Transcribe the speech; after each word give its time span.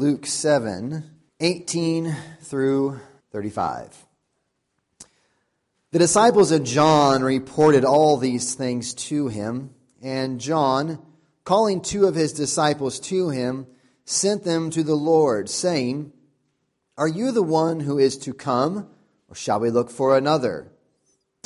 Luke 0.00 0.24
7 0.24 1.04
18 1.40 2.16
through 2.40 2.98
35. 3.32 4.06
The 5.90 5.98
disciples 5.98 6.52
of 6.52 6.64
John 6.64 7.22
reported 7.22 7.84
all 7.84 8.16
these 8.16 8.54
things 8.54 8.94
to 8.94 9.28
him, 9.28 9.74
and 10.00 10.40
John, 10.40 11.04
calling 11.44 11.82
two 11.82 12.06
of 12.06 12.14
his 12.14 12.32
disciples 12.32 12.98
to 13.00 13.28
him, 13.28 13.66
sent 14.06 14.42
them 14.42 14.70
to 14.70 14.82
the 14.82 14.94
Lord, 14.94 15.50
saying, 15.50 16.14
Are 16.96 17.06
you 17.06 17.30
the 17.30 17.42
one 17.42 17.80
who 17.80 17.98
is 17.98 18.16
to 18.20 18.32
come, 18.32 18.88
or 19.28 19.34
shall 19.34 19.60
we 19.60 19.68
look 19.68 19.90
for 19.90 20.16
another? 20.16 20.72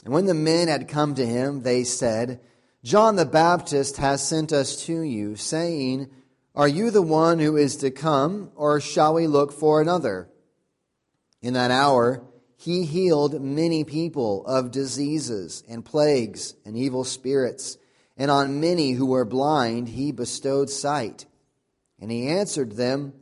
And 0.05 0.15
when 0.15 0.27
the 0.27 0.33
men 0.33 0.69
had 0.69 0.87
come 0.87 1.17
to 1.17 1.27
him, 1.27 1.63
they 1.63 1.83
said, 1.83 2.39
John 2.85 3.17
the 3.17 3.27
Baptist 3.27 3.97
has 3.97 4.25
sent 4.25 4.53
us 4.53 4.85
to 4.87 5.01
you, 5.01 5.35
saying, 5.35 6.09
Are 6.57 6.69
you 6.69 6.93
the 6.93 7.03
one 7.03 7.41
who 7.41 7.57
is 7.57 7.77
to 7.79 7.91
come, 7.91 8.53
or 8.55 8.81
shall 8.81 9.15
we 9.15 9.27
look 9.27 9.53
for 9.53 9.81
another? 9.81 10.29
In 11.43 11.55
that 11.55 11.73
hour, 11.73 12.23
he 12.57 12.85
healed 12.85 13.43
many 13.43 13.83
people 13.83 14.47
of 14.47 14.71
diseases 14.71 15.65
and 15.69 15.85
plagues 15.85 16.55
and 16.65 16.77
evil 16.77 17.03
spirits, 17.03 17.77
and 18.17 18.31
on 18.31 18.61
many 18.61 18.93
who 18.93 19.07
were 19.07 19.25
blind 19.25 19.89
he 19.89 20.13
bestowed 20.13 20.71
sight. 20.71 21.27
And 22.01 22.11
he 22.11 22.29
answered 22.29 22.73
them, 22.73 23.15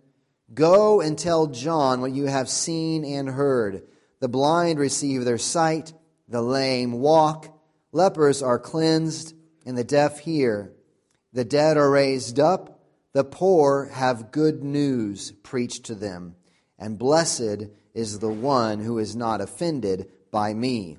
Go 0.52 1.01
and 1.01 1.19
tell 1.19 1.46
John 1.46 2.02
what 2.02 2.12
you 2.12 2.27
have 2.27 2.51
seen 2.51 3.02
and 3.05 3.30
heard. 3.30 3.83
The 4.21 4.29
blind 4.29 4.79
receive 4.79 5.24
their 5.24 5.38
sight, 5.38 5.95
the 6.29 6.43
lame 6.43 6.93
walk, 6.93 7.49
lepers 7.93 8.43
are 8.43 8.59
cleansed, 8.59 9.35
and 9.65 9.77
the 9.79 9.85
deaf 9.85 10.21
hear. 10.21 10.73
The 11.33 11.45
dead 11.45 11.79
are 11.79 11.91
raised 11.91 12.38
up, 12.38 12.72
the 13.12 13.25
poor 13.25 13.87
have 13.87 14.33
good 14.33 14.62
news 14.62 15.33
preached 15.43 15.84
to 15.84 15.95
them, 15.95 16.34
and 16.79 16.98
blessed 16.98 17.69
is 17.95 18.19
the 18.19 18.30
one 18.30 18.80
who 18.80 18.98
is 18.98 19.15
not 19.15 19.41
offended 19.41 20.10
by 20.30 20.55
me. 20.55 20.96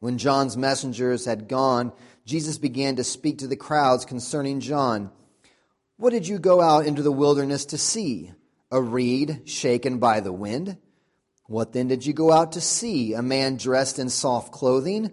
When 0.00 0.18
John's 0.18 0.56
messengers 0.56 1.24
had 1.24 1.48
gone, 1.48 1.92
Jesus 2.24 2.58
began 2.58 2.96
to 2.96 3.04
speak 3.04 3.38
to 3.38 3.46
the 3.46 3.56
crowds 3.56 4.04
concerning 4.04 4.60
John. 4.60 5.10
What 5.96 6.10
did 6.10 6.28
you 6.28 6.38
go 6.38 6.60
out 6.60 6.86
into 6.86 7.02
the 7.02 7.12
wilderness 7.12 7.64
to 7.66 7.78
see? 7.78 8.32
A 8.70 8.82
reed 8.82 9.42
shaken 9.44 9.98
by 9.98 10.20
the 10.20 10.32
wind? 10.32 10.76
What 11.46 11.72
then 11.72 11.86
did 11.86 12.04
you 12.04 12.12
go 12.12 12.32
out 12.32 12.52
to 12.52 12.60
see? 12.60 13.14
A 13.14 13.22
man 13.22 13.56
dressed 13.56 14.00
in 14.00 14.08
soft 14.08 14.52
clothing? 14.52 15.12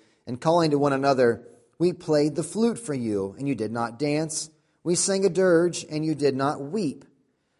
and 0.25 0.39
calling 0.39 0.71
to 0.71 0.79
one 0.79 0.93
another, 0.93 1.47
We 1.77 1.93
played 1.93 2.35
the 2.35 2.43
flute 2.43 2.79
for 2.79 2.93
you, 2.93 3.35
and 3.37 3.47
you 3.47 3.55
did 3.55 3.71
not 3.71 3.99
dance. 3.99 4.49
We 4.83 4.95
sang 4.95 5.25
a 5.25 5.29
dirge, 5.29 5.85
and 5.89 6.05
you 6.05 6.15
did 6.15 6.35
not 6.35 6.61
weep. 6.61 7.05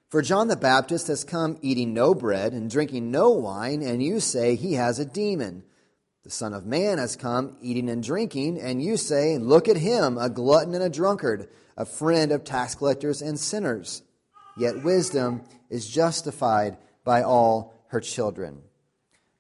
For 0.10 0.22
John 0.22 0.48
the 0.48 0.56
Baptist 0.56 1.08
has 1.08 1.24
come 1.24 1.58
eating 1.62 1.94
no 1.94 2.14
bread 2.14 2.52
and 2.54 2.70
drinking 2.70 3.12
no 3.12 3.30
wine, 3.30 3.82
and 3.82 4.04
you 4.04 4.20
say 4.20 4.56
he 4.56 4.74
has 4.74 5.00
a 5.00 5.06
demon. 5.06 5.64
The 6.24 6.30
Son 6.30 6.54
of 6.54 6.66
Man 6.66 6.98
has 6.98 7.16
come 7.16 7.58
eating 7.62 7.90
and 7.90 8.04
drinking, 8.04 8.60
and 8.60 8.84
you 8.84 8.98
say, 8.98 9.38
Look 9.38 9.68
at 9.68 9.78
him, 9.78 10.18
a 10.18 10.30
glutton 10.30 10.76
and 10.76 10.84
a 10.84 10.90
drunkard, 10.90 11.50
a 11.78 11.86
friend 11.86 12.32
of 12.32 12.44
tax 12.44 12.76
collectors 12.76 13.22
and 13.22 13.40
sinners. 13.40 14.04
Yet 14.58 14.84
wisdom 14.84 15.44
is 15.70 15.88
justified 15.88 16.78
by 17.04 17.24
all 17.24 17.74
her 17.88 18.02
children. 18.02 18.62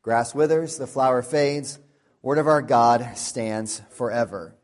Grass 0.01 0.33
withers, 0.33 0.77
the 0.77 0.87
flower 0.87 1.21
fades, 1.21 1.77
word 2.21 2.37
of 2.37 2.47
our 2.47 2.61
God 2.61 3.15
stands 3.15 3.81
forever. 3.91 4.55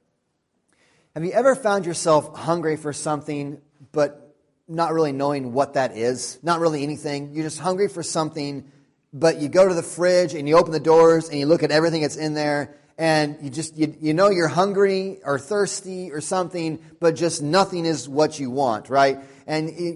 Have 1.13 1.23
you 1.23 1.31
ever 1.31 1.55
found 1.55 1.85
yourself 1.85 2.37
hungry 2.37 2.77
for 2.77 2.93
something, 2.93 3.59
but 3.91 4.27
not 4.67 4.93
really 4.93 5.11
knowing 5.11 5.53
what 5.53 5.73
that 5.73 5.95
is, 5.95 6.39
not 6.43 6.59
really 6.59 6.83
anything. 6.83 7.33
You're 7.33 7.45
just 7.45 7.59
hungry 7.59 7.87
for 7.87 8.03
something, 8.03 8.69
but 9.13 9.39
you 9.39 9.47
go 9.47 9.67
to 9.67 9.73
the 9.73 9.83
fridge 9.83 10.33
and 10.33 10.47
you 10.47 10.57
open 10.57 10.71
the 10.71 10.79
doors 10.79 11.29
and 11.29 11.39
you 11.39 11.45
look 11.45 11.63
at 11.63 11.71
everything 11.71 12.01
that's 12.01 12.17
in 12.17 12.33
there 12.33 12.75
and 12.97 13.37
you 13.41 13.49
just 13.49 13.77
you, 13.77 13.95
you 14.01 14.13
know 14.13 14.29
you're 14.29 14.47
hungry 14.47 15.19
or 15.23 15.37
thirsty 15.37 16.11
or 16.11 16.19
something 16.19 16.79
but 16.99 17.15
just 17.15 17.43
nothing 17.43 17.85
is 17.85 18.09
what 18.09 18.39
you 18.39 18.49
want 18.49 18.89
right 18.89 19.19
and 19.45 19.69
you, 19.69 19.95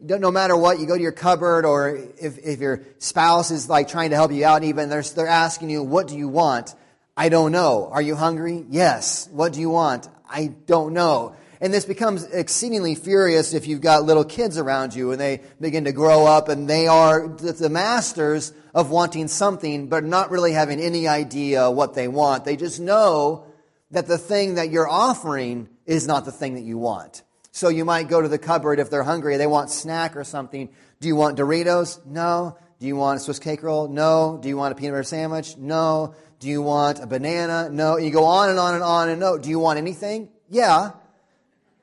you 0.00 0.18
no 0.18 0.30
matter 0.30 0.56
what 0.56 0.78
you 0.78 0.86
go 0.86 0.96
to 0.96 1.02
your 1.02 1.10
cupboard 1.10 1.64
or 1.66 1.96
if, 2.20 2.38
if 2.38 2.60
your 2.60 2.82
spouse 2.98 3.50
is 3.50 3.68
like 3.68 3.88
trying 3.88 4.10
to 4.10 4.16
help 4.16 4.30
you 4.30 4.44
out 4.44 4.62
even 4.62 4.88
they're, 4.88 5.02
they're 5.02 5.26
asking 5.26 5.70
you 5.70 5.82
what 5.82 6.06
do 6.06 6.16
you 6.16 6.28
want 6.28 6.72
i 7.16 7.28
don't 7.28 7.52
know 7.52 7.88
are 7.92 8.02
you 8.02 8.14
hungry 8.14 8.64
yes 8.68 9.28
what 9.32 9.52
do 9.52 9.60
you 9.60 9.70
want 9.70 10.08
i 10.28 10.46
don't 10.66 10.92
know 10.92 11.34
and 11.60 11.72
this 11.72 11.86
becomes 11.86 12.24
exceedingly 12.24 12.94
furious 12.94 13.54
if 13.54 13.66
you've 13.66 13.80
got 13.80 14.04
little 14.04 14.24
kids 14.24 14.58
around 14.58 14.94
you 14.94 15.12
and 15.12 15.20
they 15.20 15.40
begin 15.60 15.84
to 15.84 15.92
grow 15.92 16.26
up 16.26 16.48
and 16.48 16.68
they 16.68 16.86
are 16.86 17.28
the 17.28 17.70
masters 17.70 18.52
of 18.74 18.90
wanting 18.90 19.28
something 19.28 19.88
but 19.88 20.04
not 20.04 20.30
really 20.30 20.52
having 20.52 20.80
any 20.80 21.08
idea 21.08 21.70
what 21.70 21.94
they 21.94 22.08
want. 22.08 22.44
They 22.44 22.56
just 22.56 22.78
know 22.78 23.46
that 23.90 24.06
the 24.06 24.18
thing 24.18 24.56
that 24.56 24.70
you're 24.70 24.88
offering 24.88 25.68
is 25.86 26.06
not 26.06 26.24
the 26.24 26.32
thing 26.32 26.54
that 26.54 26.64
you 26.64 26.76
want. 26.76 27.22
So 27.52 27.68
you 27.68 27.86
might 27.86 28.08
go 28.08 28.20
to 28.20 28.28
the 28.28 28.38
cupboard 28.38 28.78
if 28.78 28.90
they're 28.90 29.02
hungry, 29.02 29.38
they 29.38 29.46
want 29.46 29.70
snack 29.70 30.14
or 30.14 30.24
something. 30.24 30.68
Do 31.00 31.08
you 31.08 31.16
want 31.16 31.38
Doritos? 31.38 32.04
No. 32.04 32.58
Do 32.78 32.86
you 32.86 32.96
want 32.96 33.20
a 33.20 33.22
Swiss 33.22 33.38
cake 33.38 33.62
roll? 33.62 33.88
No. 33.88 34.38
Do 34.40 34.48
you 34.48 34.56
want 34.56 34.72
a 34.72 34.74
peanut 34.74 34.92
butter 34.92 35.02
sandwich? 35.02 35.56
No. 35.56 36.14
Do 36.40 36.48
you 36.48 36.60
want 36.62 37.00
a 37.00 37.06
banana? 37.06 37.68
No. 37.70 37.96
You 37.96 38.10
go 38.10 38.24
on 38.24 38.50
and 38.50 38.58
on 38.58 38.74
and 38.74 38.82
on 38.82 39.08
and 39.08 39.18
no. 39.18 39.38
Do 39.38 39.48
you 39.48 39.58
want 39.58 39.78
anything? 39.78 40.28
Yeah 40.48 40.92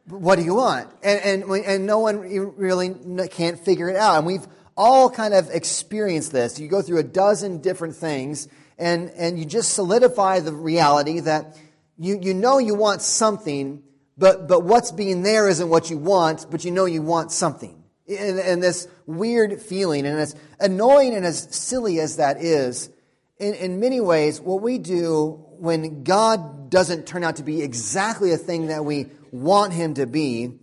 what 0.05 0.37
do 0.37 0.43
you 0.43 0.55
want? 0.55 0.89
And, 1.01 1.43
and, 1.43 1.65
and 1.65 1.85
no 1.85 1.99
one 1.99 2.19
really 2.19 2.93
can't 3.29 3.59
figure 3.59 3.89
it 3.89 3.95
out. 3.95 4.17
And 4.17 4.25
we've 4.25 4.45
all 4.75 5.09
kind 5.09 5.33
of 5.33 5.49
experienced 5.49 6.31
this. 6.31 6.59
You 6.59 6.67
go 6.67 6.81
through 6.81 6.99
a 6.99 7.03
dozen 7.03 7.59
different 7.59 7.95
things, 7.95 8.47
and, 8.77 9.11
and 9.11 9.39
you 9.39 9.45
just 9.45 9.73
solidify 9.73 10.39
the 10.39 10.51
reality 10.51 11.21
that 11.21 11.57
you, 11.97 12.19
you 12.21 12.33
know 12.33 12.57
you 12.57 12.75
want 12.75 13.01
something, 13.01 13.83
but, 14.17 14.47
but 14.47 14.63
what's 14.63 14.91
being 14.91 15.23
there 15.23 15.47
isn't 15.47 15.69
what 15.69 15.89
you 15.89 15.97
want, 15.97 16.47
but 16.49 16.65
you 16.65 16.71
know 16.71 16.85
you 16.85 17.01
want 17.01 17.31
something. 17.31 17.82
And, 18.07 18.37
and 18.39 18.61
this 18.61 18.87
weird 19.05 19.61
feeling, 19.61 20.05
and 20.05 20.19
as 20.19 20.35
annoying 20.59 21.15
and 21.15 21.25
as 21.25 21.55
silly 21.55 21.99
as 21.99 22.17
that 22.17 22.37
is, 22.41 22.89
in, 23.37 23.53
in 23.53 23.79
many 23.79 24.01
ways, 24.01 24.41
what 24.41 24.61
we 24.61 24.77
do 24.77 25.43
when 25.57 26.03
God 26.03 26.69
doesn't 26.69 27.05
turn 27.05 27.23
out 27.23 27.37
to 27.37 27.43
be 27.43 27.61
exactly 27.61 28.31
a 28.31 28.37
thing 28.37 28.67
that 28.67 28.83
we 28.83 29.07
want 29.31 29.73
him 29.73 29.93
to 29.95 30.05
be, 30.05 30.59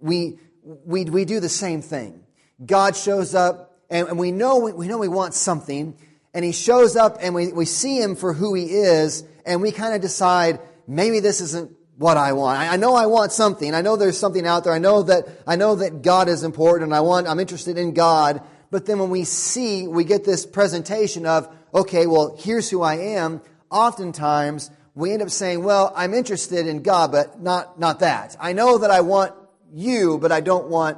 we, 0.00 0.38
we, 0.62 1.04
we 1.04 1.24
do 1.24 1.40
the 1.40 1.48
same 1.48 1.82
thing. 1.82 2.24
God 2.64 2.96
shows 2.96 3.34
up 3.34 3.78
and, 3.88 4.08
and 4.08 4.18
we 4.18 4.32
know 4.32 4.58
we, 4.58 4.72
we 4.72 4.88
know 4.88 4.98
we 4.98 5.08
want 5.08 5.34
something 5.34 5.96
and 6.34 6.44
he 6.44 6.52
shows 6.52 6.96
up 6.96 7.18
and 7.20 7.34
we, 7.34 7.52
we 7.52 7.64
see 7.64 8.00
him 8.00 8.16
for 8.16 8.32
who 8.32 8.54
he 8.54 8.64
is 8.64 9.24
and 9.46 9.62
we 9.62 9.72
kind 9.72 9.94
of 9.94 10.00
decide 10.00 10.60
maybe 10.86 11.20
this 11.20 11.40
isn't 11.40 11.72
what 12.00 12.16
I 12.16 12.32
want. 12.32 12.58
I, 12.58 12.76
know 12.76 12.94
I 12.94 13.04
want 13.04 13.30
something. 13.30 13.74
I 13.74 13.82
know 13.82 13.94
there's 13.94 14.16
something 14.16 14.46
out 14.46 14.64
there. 14.64 14.72
I 14.72 14.78
know 14.78 15.02
that 15.02 15.28
I 15.46 15.56
know 15.56 15.74
that 15.74 16.00
God 16.00 16.30
is 16.30 16.44
important 16.44 16.84
and 16.84 16.94
I 16.94 17.00
want 17.00 17.26
I'm 17.26 17.38
interested 17.38 17.76
in 17.76 17.92
God. 17.92 18.40
But 18.70 18.86
then 18.86 18.98
when 18.98 19.10
we 19.10 19.24
see, 19.24 19.86
we 19.86 20.04
get 20.04 20.24
this 20.24 20.46
presentation 20.46 21.26
of, 21.26 21.54
okay, 21.74 22.06
well, 22.06 22.38
here's 22.38 22.70
who 22.70 22.80
I 22.80 22.94
am. 22.94 23.42
Oftentimes, 23.70 24.70
we 24.94 25.12
end 25.12 25.20
up 25.20 25.28
saying, 25.28 25.62
well, 25.62 25.92
I'm 25.94 26.14
interested 26.14 26.66
in 26.66 26.82
God, 26.82 27.12
but 27.12 27.42
not, 27.42 27.78
not 27.78 28.00
that. 28.00 28.34
I 28.40 28.54
know 28.54 28.78
that 28.78 28.90
I 28.90 29.02
want 29.02 29.34
you, 29.70 30.16
but 30.16 30.32
I 30.32 30.40
don't 30.40 30.68
want 30.68 30.96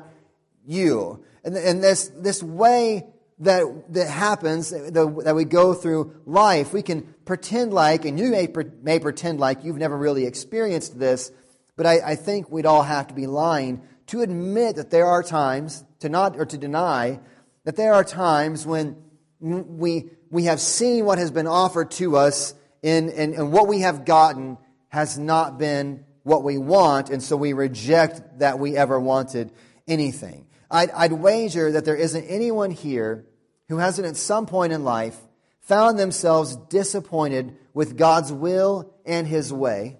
you. 0.64 1.24
And, 1.42 1.56
and 1.56 1.82
this, 1.82 2.12
this 2.14 2.44
way 2.44 3.11
that, 3.42 3.92
that 3.92 4.08
happens, 4.08 4.70
that 4.70 5.34
we 5.34 5.44
go 5.44 5.74
through 5.74 6.14
life. 6.26 6.72
We 6.72 6.82
can 6.82 7.02
pretend 7.24 7.72
like, 7.72 8.04
and 8.04 8.18
you 8.18 8.30
may, 8.30 8.48
may 8.82 9.00
pretend 9.00 9.40
like 9.40 9.64
you've 9.64 9.76
never 9.76 9.96
really 9.96 10.26
experienced 10.26 10.98
this, 10.98 11.32
but 11.76 11.84
I, 11.84 12.00
I 12.12 12.14
think 12.14 12.50
we'd 12.50 12.66
all 12.66 12.82
have 12.82 13.08
to 13.08 13.14
be 13.14 13.26
lying 13.26 13.82
to 14.08 14.22
admit 14.22 14.76
that 14.76 14.90
there 14.90 15.06
are 15.06 15.22
times, 15.22 15.84
to 16.00 16.08
not, 16.08 16.36
or 16.36 16.46
to 16.46 16.56
deny, 16.56 17.18
that 17.64 17.76
there 17.76 17.94
are 17.94 18.04
times 18.04 18.64
when 18.64 18.96
we, 19.40 20.10
we 20.30 20.44
have 20.44 20.60
seen 20.60 21.04
what 21.04 21.18
has 21.18 21.32
been 21.32 21.48
offered 21.48 21.90
to 21.92 22.16
us 22.16 22.54
and, 22.84 23.10
and, 23.10 23.34
and 23.34 23.52
what 23.52 23.66
we 23.66 23.80
have 23.80 24.04
gotten 24.04 24.56
has 24.88 25.18
not 25.18 25.58
been 25.58 26.04
what 26.22 26.44
we 26.44 26.58
want, 26.58 27.10
and 27.10 27.20
so 27.20 27.36
we 27.36 27.54
reject 27.54 28.38
that 28.38 28.60
we 28.60 28.76
ever 28.76 29.00
wanted 29.00 29.50
anything. 29.88 30.46
I'd, 30.70 30.90
I'd 30.92 31.12
wager 31.12 31.72
that 31.72 31.84
there 31.84 31.96
isn't 31.96 32.24
anyone 32.24 32.70
here 32.70 33.26
who 33.72 33.78
hasn't 33.78 34.06
at 34.06 34.16
some 34.16 34.44
point 34.44 34.70
in 34.70 34.84
life 34.84 35.18
found 35.60 35.98
themselves 35.98 36.56
disappointed 36.68 37.56
with 37.72 37.96
God's 37.96 38.30
will 38.30 38.94
and 39.06 39.26
His 39.26 39.50
way, 39.50 39.96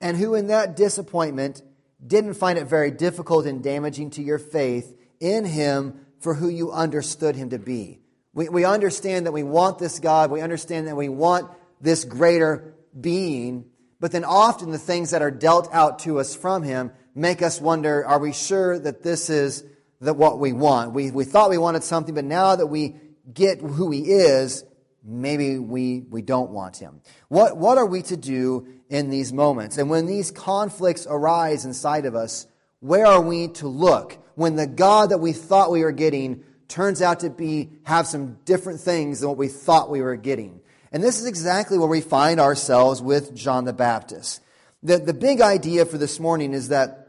and 0.00 0.16
who 0.16 0.36
in 0.36 0.46
that 0.46 0.76
disappointment 0.76 1.60
didn't 2.06 2.34
find 2.34 2.56
it 2.56 2.68
very 2.68 2.92
difficult 2.92 3.46
and 3.46 3.64
damaging 3.64 4.10
to 4.10 4.22
your 4.22 4.38
faith 4.38 4.96
in 5.18 5.44
Him 5.44 6.06
for 6.20 6.34
who 6.34 6.48
you 6.48 6.70
understood 6.70 7.34
Him 7.34 7.50
to 7.50 7.58
be. 7.58 7.98
We, 8.32 8.48
we 8.48 8.64
understand 8.64 9.26
that 9.26 9.32
we 9.32 9.42
want 9.42 9.80
this 9.80 9.98
God, 9.98 10.30
we 10.30 10.40
understand 10.40 10.86
that 10.86 10.96
we 10.96 11.08
want 11.08 11.50
this 11.80 12.04
greater 12.04 12.74
being, 12.98 13.64
but 13.98 14.12
then 14.12 14.24
often 14.24 14.70
the 14.70 14.78
things 14.78 15.10
that 15.10 15.20
are 15.20 15.32
dealt 15.32 15.68
out 15.72 15.98
to 16.00 16.20
us 16.20 16.36
from 16.36 16.62
Him 16.62 16.92
make 17.16 17.42
us 17.42 17.60
wonder 17.60 18.06
are 18.06 18.20
we 18.20 18.32
sure 18.32 18.78
that 18.78 19.02
this 19.02 19.30
is 19.30 19.64
that 20.00 20.14
what 20.14 20.38
we 20.38 20.52
want? 20.52 20.92
We, 20.92 21.10
we 21.10 21.24
thought 21.24 21.50
we 21.50 21.58
wanted 21.58 21.84
something, 21.84 22.14
but 22.14 22.24
now 22.24 22.56
that 22.56 22.66
we 22.66 22.96
get 23.32 23.60
who 23.60 23.90
He 23.90 24.10
is, 24.10 24.64
maybe 25.04 25.58
we, 25.58 26.00
we 26.00 26.22
don't 26.22 26.50
want 26.50 26.76
Him. 26.76 27.00
What, 27.28 27.56
what 27.56 27.78
are 27.78 27.86
we 27.86 28.02
to 28.02 28.16
do 28.16 28.66
in 28.88 29.10
these 29.10 29.32
moments? 29.32 29.78
And 29.78 29.90
when 29.90 30.06
these 30.06 30.30
conflicts 30.30 31.06
arise 31.08 31.64
inside 31.64 32.06
of 32.06 32.14
us, 32.14 32.46
where 32.80 33.06
are 33.06 33.20
we 33.20 33.48
to 33.48 33.68
look? 33.68 34.18
When 34.34 34.56
the 34.56 34.66
God 34.66 35.10
that 35.10 35.18
we 35.18 35.32
thought 35.32 35.70
we 35.70 35.84
were 35.84 35.92
getting 35.92 36.44
turns 36.66 37.02
out 37.02 37.20
to 37.20 37.30
be 37.30 37.68
have 37.82 38.06
some 38.06 38.38
different 38.44 38.80
things 38.80 39.20
than 39.20 39.28
what 39.28 39.38
we 39.38 39.48
thought 39.48 39.90
we 39.90 40.00
were 40.00 40.16
getting. 40.16 40.60
And 40.92 41.02
this 41.02 41.20
is 41.20 41.26
exactly 41.26 41.78
where 41.78 41.88
we 41.88 42.00
find 42.00 42.40
ourselves 42.40 43.02
with 43.02 43.34
John 43.34 43.64
the 43.64 43.72
Baptist. 43.72 44.40
The, 44.82 44.98
the 44.98 45.12
big 45.12 45.40
idea 45.40 45.84
for 45.84 45.98
this 45.98 46.18
morning 46.18 46.54
is 46.54 46.68
that 46.68 47.08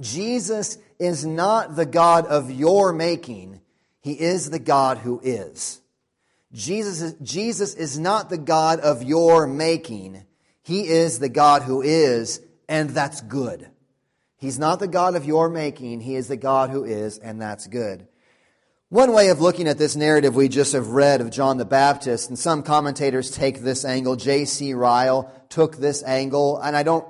Jesus 0.00 0.78
is 0.98 1.24
not 1.24 1.76
the 1.76 1.86
God 1.86 2.26
of 2.26 2.50
your 2.50 2.92
making, 2.92 3.60
He 4.00 4.12
is 4.12 4.50
the 4.50 4.58
God 4.58 4.98
who 4.98 5.20
is. 5.22 5.80
Jesus 6.52 7.02
is, 7.02 7.14
Jesus 7.22 7.74
is 7.74 7.98
not 7.98 8.30
the 8.30 8.38
God 8.38 8.80
of 8.80 9.02
your 9.02 9.46
making, 9.46 10.24
He 10.62 10.88
is 10.88 11.18
the 11.18 11.28
God 11.28 11.62
who 11.62 11.82
is, 11.82 12.40
and 12.68 12.90
that's 12.90 13.20
good. 13.20 13.68
He's 14.36 14.58
not 14.58 14.78
the 14.78 14.88
God 14.88 15.16
of 15.16 15.24
your 15.24 15.48
making, 15.48 16.00
He 16.00 16.14
is 16.14 16.28
the 16.28 16.36
God 16.36 16.70
who 16.70 16.84
is, 16.84 17.18
and 17.18 17.40
that's 17.40 17.66
good. 17.66 18.06
One 18.90 19.12
way 19.12 19.28
of 19.28 19.42
looking 19.42 19.68
at 19.68 19.76
this 19.76 19.96
narrative 19.96 20.34
we 20.34 20.48
just 20.48 20.72
have 20.72 20.88
read 20.88 21.20
of 21.20 21.30
John 21.30 21.58
the 21.58 21.66
Baptist, 21.66 22.30
and 22.30 22.38
some 22.38 22.62
commentators 22.62 23.30
take 23.30 23.60
this 23.60 23.84
angle. 23.84 24.16
J.C. 24.16 24.72
Ryle 24.72 25.30
took 25.50 25.76
this 25.76 26.02
angle, 26.02 26.58
and 26.58 26.74
I 26.74 26.84
don't, 26.84 27.04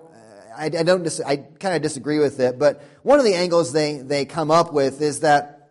I, 0.58 0.64
I 0.64 0.82
don't, 0.82 1.04
dis- 1.04 1.20
I 1.20 1.36
kind 1.36 1.76
of 1.76 1.82
disagree 1.82 2.18
with 2.18 2.40
it. 2.40 2.58
But 2.58 2.82
one 3.02 3.18
of 3.18 3.24
the 3.24 3.34
angles 3.34 3.72
they 3.72 3.98
they 3.98 4.24
come 4.24 4.50
up 4.50 4.72
with 4.72 5.00
is 5.00 5.20
that 5.20 5.70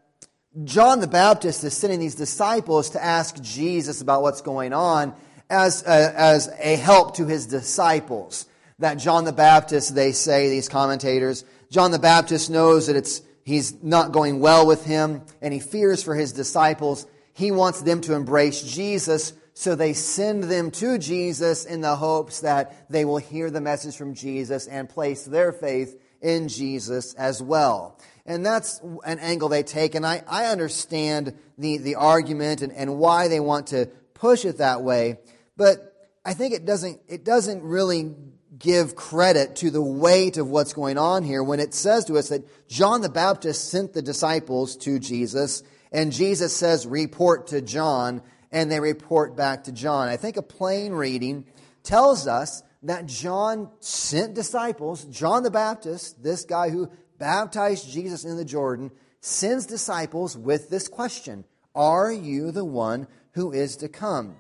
John 0.64 1.02
the 1.02 1.08
Baptist 1.08 1.64
is 1.64 1.76
sending 1.76 2.00
these 2.00 2.16
disciples 2.16 2.92
to 2.92 3.04
ask 3.04 3.40
Jesus 3.42 4.02
about 4.02 4.22
what's 4.22 4.42
going 4.42 4.74
on 4.74 5.14
as 5.50 5.84
a, 5.84 6.20
as 6.20 6.50
a 6.60 6.76
help 6.78 7.16
to 7.18 7.26
his 7.26 7.46
disciples. 7.46 8.48
That 8.80 8.96
John 8.96 9.26
the 9.26 9.34
Baptist, 9.34 9.94
they 9.94 10.12
say 10.12 10.50
these 10.50 10.70
commentators, 10.70 11.44
John 11.70 11.92
the 11.92 12.00
Baptist 12.00 12.50
knows 12.50 12.88
that 12.88 12.96
it's 12.96 13.22
he's 13.44 13.84
not 13.84 14.12
going 14.12 14.40
well 14.40 14.66
with 14.66 14.86
him, 14.86 15.24
and 15.42 15.54
he 15.54 15.60
fears 15.60 16.04
for 16.04 16.16
his 16.16 16.32
disciples. 16.32 17.06
He 17.34 17.52
wants 17.52 17.82
them 17.82 18.02
to 18.02 18.14
embrace 18.14 18.62
Jesus, 18.64 19.34
so 19.58 19.74
they 19.74 19.94
send 19.94 20.44
them 20.44 20.70
to 20.70 21.00
Jesus 21.00 21.66
in 21.66 21.82
the 21.82 21.96
hopes 21.96 22.42
that 22.42 22.92
they 22.92 23.06
will 23.06 23.18
hear 23.18 23.50
the 23.50 23.60
message 23.60 23.98
from 23.98 24.14
Jesus 24.14 24.68
and 24.68 24.88
place 24.88 25.26
their 25.26 25.52
faith 25.52 26.00
in 26.22 26.48
Jesus 26.48 27.16
as 27.16 27.42
well. 27.42 28.00
And 28.28 28.46
that's 28.46 28.80
an 29.04 29.18
angle 29.18 29.50
they 29.50 29.64
take, 29.64 29.96
and 29.96 30.06
I, 30.06 30.22
I 30.28 30.46
understand 30.46 31.36
the, 31.58 31.80
the 31.80 31.96
argument 31.96 32.62
and, 32.62 32.72
and 32.72 33.00
why 33.00 33.30
they 33.30 33.40
want 33.40 33.68
to 33.68 33.88
push 34.14 34.46
it 34.46 34.60
that 34.60 34.84
way, 34.84 35.18
but 35.56 36.08
I 36.24 36.36
think 36.36 36.54
it 36.54 36.64
doesn't, 36.64 37.02
it 37.08 37.26
doesn't 37.26 37.64
really 37.64 38.14
give 38.60 38.96
credit 38.96 39.56
to 39.56 39.72
the 39.72 39.82
weight 39.82 40.38
of 40.38 40.48
what's 40.48 40.74
going 40.74 41.00
on 41.00 41.24
here 41.24 41.42
when 41.42 41.60
it 41.60 41.74
says 41.74 42.06
to 42.06 42.20
us 42.20 42.30
that 42.30 42.70
John 42.70 43.02
the 43.02 43.10
Baptist 43.10 43.72
sent 43.72 43.94
the 43.94 44.04
disciples 44.04 44.78
to 44.78 45.00
Jesus, 45.00 45.64
and 45.92 46.12
Jesus 46.12 46.56
says, 46.56 46.86
report 46.86 47.48
to 47.48 47.62
John, 47.62 48.22
and 48.52 48.72
they 48.72 48.80
report 48.80 49.36
back 49.36 49.66
to 49.66 49.72
John. 49.72 50.08
I 50.08 50.18
think 50.18 50.38
a 50.38 50.42
plain 50.42 50.94
reading 50.94 51.46
tells 51.84 52.28
us 52.28 52.64
that 52.84 53.06
John 53.06 53.70
sent 53.80 54.34
disciples, 54.34 55.06
John 55.06 55.44
the 55.44 55.52
Baptist, 55.52 56.22
this 56.22 56.46
guy 56.46 56.70
who 56.70 56.90
baptized 57.18 57.90
Jesus 57.90 58.24
in 58.24 58.38
the 58.38 58.46
Jordan, 58.46 58.92
sends 59.20 59.66
disciples 59.66 60.38
with 60.38 60.70
this 60.70 60.88
question 60.88 61.44
Are 61.76 62.12
you 62.12 62.52
the 62.52 62.66
one 62.66 63.08
who 63.32 63.52
is 63.52 63.78
to 63.78 63.90
come? 63.90 64.38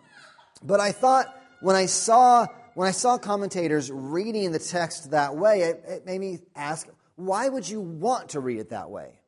But 0.64 0.80
I 0.80 0.92
thought 0.92 1.28
when 1.62 1.76
I 1.76 1.88
saw 1.88 2.48
when 2.78 2.88
I 2.88 2.92
saw 2.92 3.18
commentators 3.18 3.92
reading 3.92 4.52
the 4.52 4.60
text 4.60 5.10
that 5.10 5.36
way, 5.36 5.62
it, 5.62 5.84
it 5.88 6.06
made 6.06 6.22
me 6.22 6.38
ask, 6.56 6.88
why 7.16 7.50
would 7.50 7.68
you 7.68 7.82
want 7.82 8.30
to 8.30 8.40
read 8.40 8.60
it 8.60 8.70
that 8.70 8.92
way? 8.92 9.20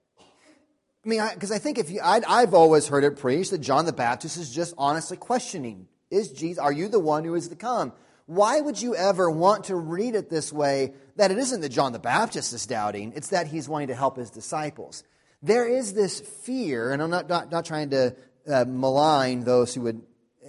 I 1.05 1.09
mean, 1.09 1.21
because 1.33 1.51
I, 1.51 1.55
I, 1.55 1.59
think 1.59 1.77
if 1.77 1.89
you, 1.89 2.01
i 2.01 2.41
have 2.41 2.53
always 2.53 2.87
heard 2.87 3.03
it 3.03 3.17
preached 3.17 3.51
that 3.51 3.59
John 3.59 3.85
the 3.85 3.93
Baptist 3.93 4.37
is 4.37 4.53
just 4.53 4.73
honestly 4.77 5.17
questioning, 5.17 5.87
is 6.11 6.31
Jesus, 6.31 6.59
are 6.59 6.71
you 6.71 6.87
the 6.87 6.99
one 6.99 7.23
who 7.23 7.35
is 7.35 7.47
to 7.47 7.55
come? 7.55 7.93
Why 8.25 8.59
would 8.59 8.81
you 8.81 8.95
ever 8.95 9.29
want 9.29 9.65
to 9.65 9.75
read 9.75 10.13
it 10.13 10.29
this 10.29 10.53
way 10.53 10.93
that 11.15 11.31
it 11.31 11.37
isn't 11.37 11.61
that 11.61 11.69
John 11.69 11.93
the 11.93 11.99
Baptist 11.99 12.53
is 12.53 12.65
doubting, 12.65 13.13
it's 13.15 13.29
that 13.29 13.47
he's 13.47 13.67
wanting 13.67 13.87
to 13.87 13.95
help 13.95 14.17
his 14.17 14.29
disciples? 14.29 15.03
There 15.41 15.67
is 15.67 15.93
this 15.93 16.19
fear, 16.19 16.91
and 16.91 17.01
I'm 17.01 17.09
not, 17.09 17.29
not, 17.29 17.49
not 17.49 17.65
trying 17.65 17.91
to 17.91 18.15
uh, 18.47 18.65
malign 18.67 19.45
those 19.45 19.73
who 19.73 19.81
would, 19.81 20.01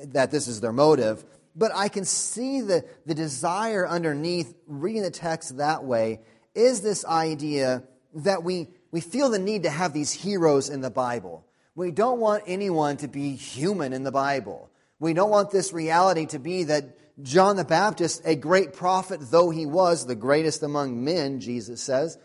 that 0.09 0.31
this 0.31 0.49
is 0.49 0.61
their 0.61 0.73
motive, 0.73 1.25
but 1.55 1.73
I 1.75 1.89
can 1.89 2.05
see 2.05 2.61
the, 2.61 2.85
the 3.07 3.15
desire 3.15 3.87
underneath 3.87 4.55
reading 4.67 5.03
the 5.03 5.11
text 5.11 5.59
that 5.59 5.85
way 5.85 6.21
is 6.55 6.81
this 6.81 7.05
idea 7.05 7.85
that 8.15 8.43
we, 8.43 8.69
we 8.91 9.01
feel 9.01 9.31
the 9.31 9.39
need 9.39 9.63
to 9.65 9.71
have 9.71 9.93
these 9.93 10.13
heroes 10.13 10.69
in 10.69 10.81
the 10.81 10.91
Bible. 10.91 11.47
We 11.75 11.91
don't 11.91 12.21
want 12.21 12.45
anyone 12.47 12.97
to 12.99 13.09
be 13.09 13.37
human 13.37 13.93
in 13.93 14.03
the 14.03 14.13
Bible. 14.13 14.71
We 14.99 15.15
don't 15.15 15.31
want 15.31 15.51
this 15.51 15.73
reality 15.73 16.27
to 16.27 16.39
be 16.39 16.65
that 16.65 16.99
John 17.23 17.57
the 17.57 17.65
Baptist, 17.65 18.23
a 18.25 18.35
great 18.35 18.73
prophet 18.73 19.21
though 19.31 19.51
he 19.51 19.67
was, 19.67 20.07
the 20.07 20.15
greatest 20.15 20.63
among 20.63 21.05
men, 21.05 21.41
Jesus 21.41 21.83
says, 21.83 22.19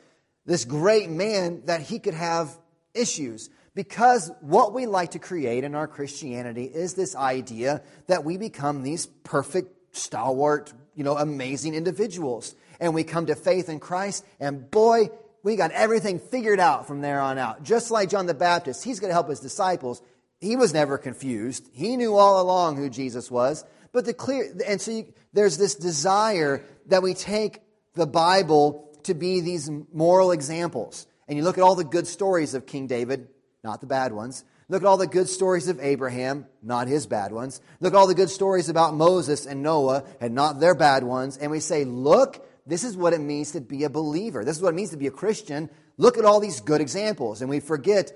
this 0.46 0.66
great 0.66 1.10
man, 1.10 1.64
that 1.66 1.82
he 1.82 2.00
could 2.00 2.14
have 2.14 2.58
issues. 2.94 3.50
Because 3.74 4.32
what 4.42 4.74
we 4.74 4.86
like 4.86 5.12
to 5.12 5.20
create 5.20 5.64
in 5.64 5.76
our 5.76 5.88
Christianity 5.88 6.66
is 6.66 6.94
this 6.94 7.16
idea 7.16 7.82
that 8.08 8.24
we 8.24 8.38
become 8.38 8.84
these 8.84 9.06
perfect, 9.06 9.96
stalwart, 9.96 10.72
you 10.96 11.04
know, 11.04 11.18
amazing 11.18 11.74
individuals. 11.74 12.56
And 12.80 12.94
we 12.94 13.04
come 13.04 13.26
to 13.26 13.36
faith 13.36 13.70
in 13.70 13.80
Christ, 13.80 14.26
and 14.40 14.70
boy, 14.70 15.10
we 15.46 15.56
got 15.56 15.70
everything 15.72 16.18
figured 16.18 16.60
out 16.60 16.88
from 16.88 17.02
there 17.02 17.22
on 17.22 17.38
out. 17.38 17.62
Just 17.62 17.92
like 17.92 18.10
John 18.10 18.26
the 18.26 18.34
Baptist, 18.34 18.84
he's 18.84 19.00
going 19.00 19.10
to 19.10 19.14
help 19.14 19.30
his 19.30 19.40
disciples. 19.40 20.02
He 20.40 20.56
was 20.56 20.74
never 20.74 20.98
confused. 20.98 21.70
He 21.72 21.98
knew 21.98 22.16
all 22.16 22.42
along 22.42 22.78
who 22.78 22.90
Jesus 22.90 23.30
was. 23.30 23.64
But 23.92 24.06
the 24.06 24.14
clear, 24.16 24.52
and 24.66 24.82
so 24.82 24.90
you, 24.90 25.14
there's 25.34 25.60
this 25.60 25.76
desire 25.76 26.64
that 26.88 27.04
we 27.04 27.14
take 27.14 27.60
the 27.94 28.08
Bible 28.08 28.90
to 29.04 29.14
be 29.14 29.40
these 29.40 29.70
moral 29.94 30.32
examples. 30.32 31.06
And 31.28 31.38
you 31.38 31.44
look 31.44 31.60
at 31.60 31.64
all 31.64 31.76
the 31.76 31.84
good 31.84 32.08
stories 32.08 32.56
of 32.56 32.66
King 32.66 32.88
David, 32.88 33.28
not 33.64 33.82
the 33.82 33.88
bad 33.88 34.14
ones. 34.14 34.44
Look 34.68 34.82
at 34.82 34.88
all 34.88 34.98
the 34.98 35.06
good 35.06 35.30
stories 35.30 35.68
of 35.68 35.80
Abraham, 35.80 36.48
not 36.64 36.88
his 36.88 37.06
bad 37.06 37.32
ones. 37.32 37.62
Look 37.82 37.94
at 37.94 37.98
all 37.98 38.08
the 38.08 38.16
good 38.16 38.32
stories 38.32 38.68
about 38.68 38.96
Moses 38.96 39.46
and 39.46 39.62
Noah, 39.62 40.06
and 40.20 40.34
not 40.34 40.60
their 40.60 40.74
bad 40.74 41.04
ones. 41.04 41.38
And 41.38 41.52
we 41.52 41.60
say, 41.60 41.86
look, 41.86 42.44
this 42.66 42.84
is 42.84 42.98
what 42.98 43.14
it 43.14 43.20
means 43.20 43.52
to 43.52 43.62
be 43.62 43.84
a 43.84 43.90
believer. 43.90 44.44
This 44.44 44.58
is 44.58 44.64
what 44.64 44.74
it 44.74 44.76
means 44.76 44.90
to 44.90 44.98
be 44.98 45.08
a 45.08 45.12
Christian. 45.12 45.70
Look 45.98 46.18
at 46.18 46.26
all 46.26 46.40
these 46.40 46.60
good 46.62 46.82
examples. 46.82 47.42
And 47.42 47.50
we 47.50 47.60
forget 47.60 48.12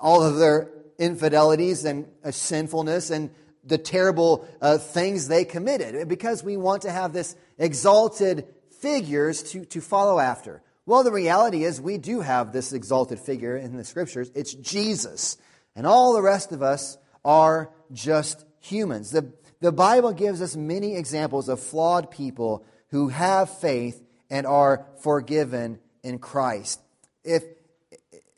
all 0.00 0.22
of 0.22 0.36
their 0.36 0.70
infidelities 0.98 1.84
and 1.84 2.06
uh, 2.24 2.30
sinfulness 2.30 3.10
and 3.10 3.30
the 3.64 3.78
terrible 3.78 4.46
uh, 4.60 4.78
things 4.78 5.26
they 5.26 5.44
committed 5.44 6.08
because 6.08 6.44
we 6.44 6.56
want 6.56 6.82
to 6.82 6.90
have 6.90 7.12
this 7.12 7.34
exalted 7.58 8.46
figures 8.80 9.42
to, 9.42 9.64
to 9.66 9.80
follow 9.80 10.20
after. 10.20 10.62
Well, 10.86 11.02
the 11.02 11.12
reality 11.12 11.64
is 11.64 11.80
we 11.80 11.98
do 11.98 12.20
have 12.20 12.52
this 12.52 12.72
exalted 12.72 13.18
figure 13.18 13.56
in 13.56 13.76
the 13.76 13.84
scriptures. 13.84 14.30
It's 14.36 14.54
Jesus. 14.54 15.36
And 15.74 15.86
all 15.86 16.14
the 16.14 16.22
rest 16.22 16.52
of 16.52 16.62
us 16.62 16.96
are 17.24 17.72
just 17.92 18.44
humans. 18.60 19.10
The, 19.10 19.32
the 19.60 19.72
Bible 19.72 20.12
gives 20.12 20.40
us 20.40 20.54
many 20.54 20.96
examples 20.96 21.48
of 21.48 21.58
flawed 21.58 22.12
people 22.12 22.64
who 22.90 23.08
have 23.08 23.58
faith 23.58 24.02
and 24.30 24.46
are 24.46 24.86
forgiven 25.02 25.78
in 26.02 26.18
Christ. 26.18 26.80
If, 27.24 27.42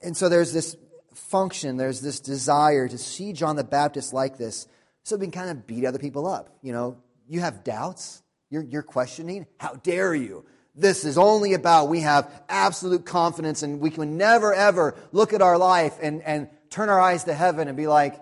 and 0.02 0.16
so 0.16 0.28
there's 0.28 0.52
this 0.52 0.76
function, 1.14 1.76
there's 1.76 2.00
this 2.00 2.20
desire 2.20 2.88
to 2.88 2.98
see 2.98 3.32
John 3.32 3.56
the 3.56 3.64
Baptist 3.64 4.12
like 4.12 4.38
this 4.38 4.66
so 5.02 5.16
we 5.16 5.26
can 5.26 5.32
kind 5.32 5.50
of 5.50 5.66
beat 5.66 5.84
other 5.84 5.98
people 5.98 6.26
up. 6.26 6.56
You 6.62 6.72
know, 6.72 6.98
you 7.28 7.40
have 7.40 7.64
doubts, 7.64 8.22
you're, 8.50 8.62
you're 8.62 8.82
questioning. 8.82 9.46
How 9.58 9.74
dare 9.74 10.14
you? 10.14 10.44
This 10.74 11.04
is 11.04 11.18
only 11.18 11.54
about 11.54 11.88
we 11.88 12.00
have 12.00 12.30
absolute 12.48 13.04
confidence 13.04 13.62
and 13.62 13.80
we 13.80 13.90
can 13.90 14.16
never 14.16 14.54
ever 14.54 14.94
look 15.12 15.32
at 15.32 15.42
our 15.42 15.58
life 15.58 15.96
and, 16.00 16.22
and 16.22 16.48
turn 16.70 16.88
our 16.88 17.00
eyes 17.00 17.24
to 17.24 17.34
heaven 17.34 17.68
and 17.68 17.76
be 17.76 17.86
like, 17.86 18.14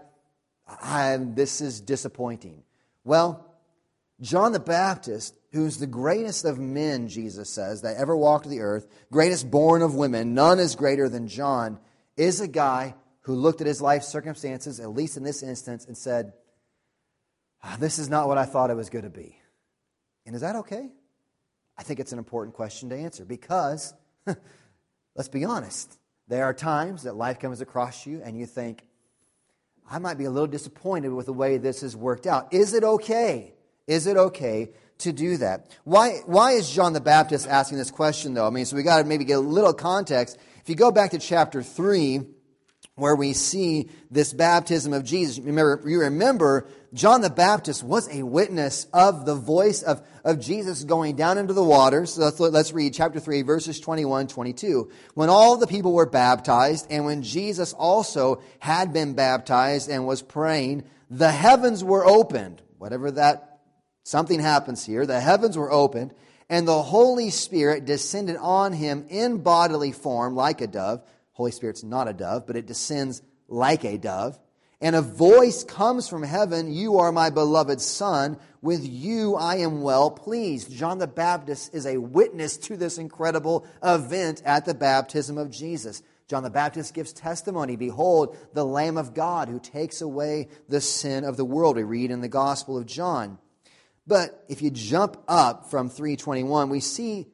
I, 0.66 1.18
this 1.20 1.60
is 1.60 1.80
disappointing. 1.80 2.62
Well, 3.04 3.46
John 4.20 4.52
the 4.52 4.60
Baptist, 4.60 5.34
who's 5.56 5.78
the 5.78 5.86
greatest 5.86 6.44
of 6.44 6.58
men, 6.58 7.08
Jesus 7.08 7.50
says, 7.50 7.82
that 7.82 7.96
ever 7.96 8.16
walked 8.16 8.48
the 8.48 8.60
earth, 8.60 8.86
greatest 9.10 9.50
born 9.50 9.82
of 9.82 9.94
women, 9.94 10.34
none 10.34 10.60
is 10.60 10.76
greater 10.76 11.08
than 11.08 11.26
John, 11.26 11.78
is 12.16 12.40
a 12.40 12.48
guy 12.48 12.94
who 13.22 13.34
looked 13.34 13.60
at 13.60 13.66
his 13.66 13.82
life 13.82 14.04
circumstances, 14.04 14.78
at 14.78 14.90
least 14.90 15.16
in 15.16 15.24
this 15.24 15.42
instance, 15.42 15.84
and 15.86 15.96
said, 15.96 16.32
ah, 17.64 17.76
This 17.80 17.98
is 17.98 18.08
not 18.08 18.28
what 18.28 18.38
I 18.38 18.44
thought 18.44 18.70
it 18.70 18.76
was 18.76 18.90
going 18.90 19.04
to 19.04 19.10
be. 19.10 19.36
And 20.24 20.34
is 20.34 20.42
that 20.42 20.56
okay? 20.56 20.90
I 21.76 21.82
think 21.82 21.98
it's 21.98 22.12
an 22.12 22.18
important 22.18 22.54
question 22.54 22.90
to 22.90 22.96
answer 22.96 23.24
because, 23.24 23.94
let's 25.16 25.28
be 25.28 25.44
honest, 25.44 25.98
there 26.28 26.44
are 26.44 26.54
times 26.54 27.02
that 27.02 27.16
life 27.16 27.40
comes 27.40 27.60
across 27.60 28.06
you 28.06 28.20
and 28.22 28.38
you 28.38 28.46
think, 28.46 28.84
I 29.90 29.98
might 29.98 30.18
be 30.18 30.24
a 30.24 30.30
little 30.30 30.46
disappointed 30.46 31.12
with 31.12 31.26
the 31.26 31.32
way 31.32 31.58
this 31.58 31.80
has 31.80 31.96
worked 31.96 32.26
out. 32.26 32.52
Is 32.52 32.74
it 32.74 32.84
okay? 32.84 33.55
Is 33.86 34.06
it 34.06 34.16
okay 34.16 34.70
to 34.98 35.12
do 35.12 35.36
that? 35.38 35.70
Why, 35.84 36.20
why 36.26 36.52
is 36.52 36.70
John 36.70 36.92
the 36.92 37.00
Baptist 37.00 37.46
asking 37.46 37.78
this 37.78 37.90
question, 37.90 38.34
though? 38.34 38.46
I 38.46 38.50
mean, 38.50 38.64
so 38.64 38.76
we 38.76 38.82
got 38.82 38.98
to 38.98 39.04
maybe 39.04 39.24
get 39.24 39.38
a 39.38 39.40
little 39.40 39.74
context. 39.74 40.38
If 40.62 40.68
you 40.68 40.74
go 40.74 40.90
back 40.90 41.12
to 41.12 41.18
chapter 41.18 41.62
3, 41.62 42.22
where 42.96 43.14
we 43.14 43.34
see 43.34 43.90
this 44.10 44.32
baptism 44.32 44.92
of 44.94 45.04
Jesus. 45.04 45.38
Remember, 45.38 45.82
you 45.86 46.00
remember 46.00 46.66
John 46.94 47.20
the 47.20 47.28
Baptist 47.28 47.82
was 47.82 48.08
a 48.08 48.22
witness 48.22 48.86
of 48.92 49.26
the 49.26 49.34
voice 49.34 49.82
of, 49.82 50.02
of 50.24 50.40
Jesus 50.40 50.82
going 50.82 51.14
down 51.14 51.36
into 51.36 51.52
the 51.52 51.62
waters. 51.62 52.14
So 52.14 52.22
let's, 52.22 52.40
let's 52.40 52.72
read 52.72 52.94
chapter 52.94 53.20
3, 53.20 53.42
verses 53.42 53.80
21, 53.80 54.28
22. 54.28 54.90
When 55.12 55.28
all 55.28 55.58
the 55.58 55.66
people 55.66 55.92
were 55.92 56.06
baptized, 56.06 56.86
and 56.88 57.04
when 57.04 57.22
Jesus 57.22 57.74
also 57.74 58.42
had 58.60 58.94
been 58.94 59.12
baptized 59.12 59.90
and 59.90 60.06
was 60.06 60.22
praying, 60.22 60.84
the 61.10 61.30
heavens 61.30 61.84
were 61.84 62.06
opened. 62.06 62.62
Whatever 62.78 63.10
that, 63.12 63.45
something 64.06 64.38
happens 64.38 64.86
here. 64.86 65.04
The 65.04 65.20
heavens 65.20 65.58
were 65.58 65.72
opened, 65.72 66.14
and 66.48 66.66
the 66.66 66.82
Holy 66.82 67.30
Spirit 67.30 67.84
descended 67.84 68.36
on 68.36 68.72
him 68.72 69.04
in 69.08 69.38
bodily 69.38 69.90
form 69.90 70.36
like 70.36 70.60
a 70.60 70.68
dove. 70.68 71.02
Holy 71.32 71.50
Spirit's 71.50 71.82
not 71.82 72.08
a 72.08 72.12
dove, 72.12 72.46
but 72.46 72.56
it 72.56 72.66
descends 72.66 73.20
like 73.48 73.84
a 73.84 73.98
dove. 73.98 74.38
And 74.80 74.94
a 74.94 75.02
voice 75.02 75.64
comes 75.64 76.08
from 76.08 76.22
heaven, 76.22 76.72
You 76.72 76.98
are 76.98 77.10
my 77.10 77.30
beloved 77.30 77.80
Son. 77.80 78.38
With 78.62 78.86
you 78.86 79.34
I 79.34 79.56
am 79.56 79.82
well 79.82 80.10
pleased. 80.10 80.70
John 80.70 80.98
the 80.98 81.06
Baptist 81.06 81.74
is 81.74 81.86
a 81.86 81.98
witness 81.98 82.56
to 82.58 82.76
this 82.76 82.98
incredible 82.98 83.66
event 83.82 84.42
at 84.44 84.66
the 84.66 84.74
baptism 84.74 85.36
of 85.36 85.50
Jesus. 85.50 86.02
John 86.28 86.42
the 86.42 86.50
Baptist 86.50 86.94
gives 86.94 87.12
testimony 87.12 87.76
Behold, 87.76 88.36
the 88.52 88.64
Lamb 88.64 88.98
of 88.98 89.14
God 89.14 89.48
who 89.48 89.58
takes 89.58 90.00
away 90.00 90.48
the 90.68 90.80
sin 90.80 91.24
of 91.24 91.36
the 91.36 91.44
world. 91.44 91.76
We 91.76 91.82
read 91.82 92.10
in 92.10 92.20
the 92.20 92.28
Gospel 92.28 92.76
of 92.76 92.86
John. 92.86 93.38
But 94.06 94.44
if 94.48 94.62
you 94.62 94.70
jump 94.70 95.16
up 95.26 95.70
from 95.70 95.88
321, 95.88 96.68
we 96.68 96.80
see 96.80 97.26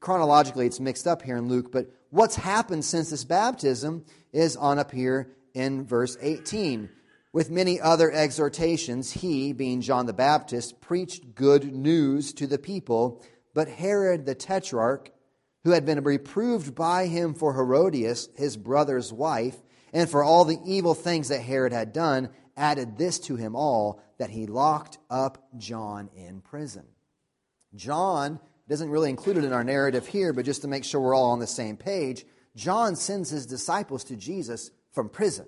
chronologically 0.00 0.66
it's 0.66 0.80
mixed 0.80 1.06
up 1.06 1.22
here 1.22 1.36
in 1.36 1.48
Luke, 1.48 1.70
but 1.70 1.90
what's 2.10 2.36
happened 2.36 2.84
since 2.84 3.10
this 3.10 3.24
baptism 3.24 4.04
is 4.32 4.56
on 4.56 4.78
up 4.78 4.90
here 4.90 5.30
in 5.54 5.86
verse 5.86 6.16
18. 6.20 6.88
With 7.32 7.50
many 7.50 7.80
other 7.80 8.10
exhortations, 8.10 9.12
he, 9.12 9.52
being 9.52 9.82
John 9.82 10.06
the 10.06 10.12
Baptist, 10.12 10.80
preached 10.80 11.34
good 11.34 11.72
news 11.72 12.32
to 12.34 12.46
the 12.46 12.58
people. 12.58 13.22
But 13.52 13.68
Herod 13.68 14.24
the 14.24 14.34
Tetrarch, 14.34 15.10
who 15.64 15.70
had 15.70 15.84
been 15.84 16.02
reproved 16.02 16.74
by 16.74 17.06
him 17.06 17.34
for 17.34 17.52
Herodias, 17.52 18.30
his 18.36 18.56
brother's 18.56 19.12
wife, 19.12 19.56
and 19.92 20.08
for 20.08 20.24
all 20.24 20.44
the 20.44 20.58
evil 20.64 20.94
things 20.94 21.28
that 21.28 21.40
Herod 21.40 21.72
had 21.72 21.92
done, 21.92 22.30
added 22.56 22.96
this 22.96 23.18
to 23.20 23.36
him 23.36 23.54
all 23.54 24.00
that 24.18 24.30
he 24.30 24.46
locked 24.46 24.98
up 25.10 25.48
John 25.58 26.08
in 26.14 26.40
prison. 26.40 26.84
John 27.74 28.40
doesn't 28.68 28.90
really 28.90 29.10
include 29.10 29.36
it 29.36 29.44
in 29.44 29.52
our 29.52 29.64
narrative 29.64 30.06
here, 30.06 30.32
but 30.32 30.44
just 30.44 30.62
to 30.62 30.68
make 30.68 30.84
sure 30.84 31.00
we're 31.00 31.14
all 31.14 31.30
on 31.30 31.38
the 31.38 31.46
same 31.46 31.76
page, 31.76 32.24
John 32.56 32.96
sends 32.96 33.30
his 33.30 33.46
disciples 33.46 34.04
to 34.04 34.16
Jesus 34.16 34.70
from 34.92 35.08
prison. 35.08 35.46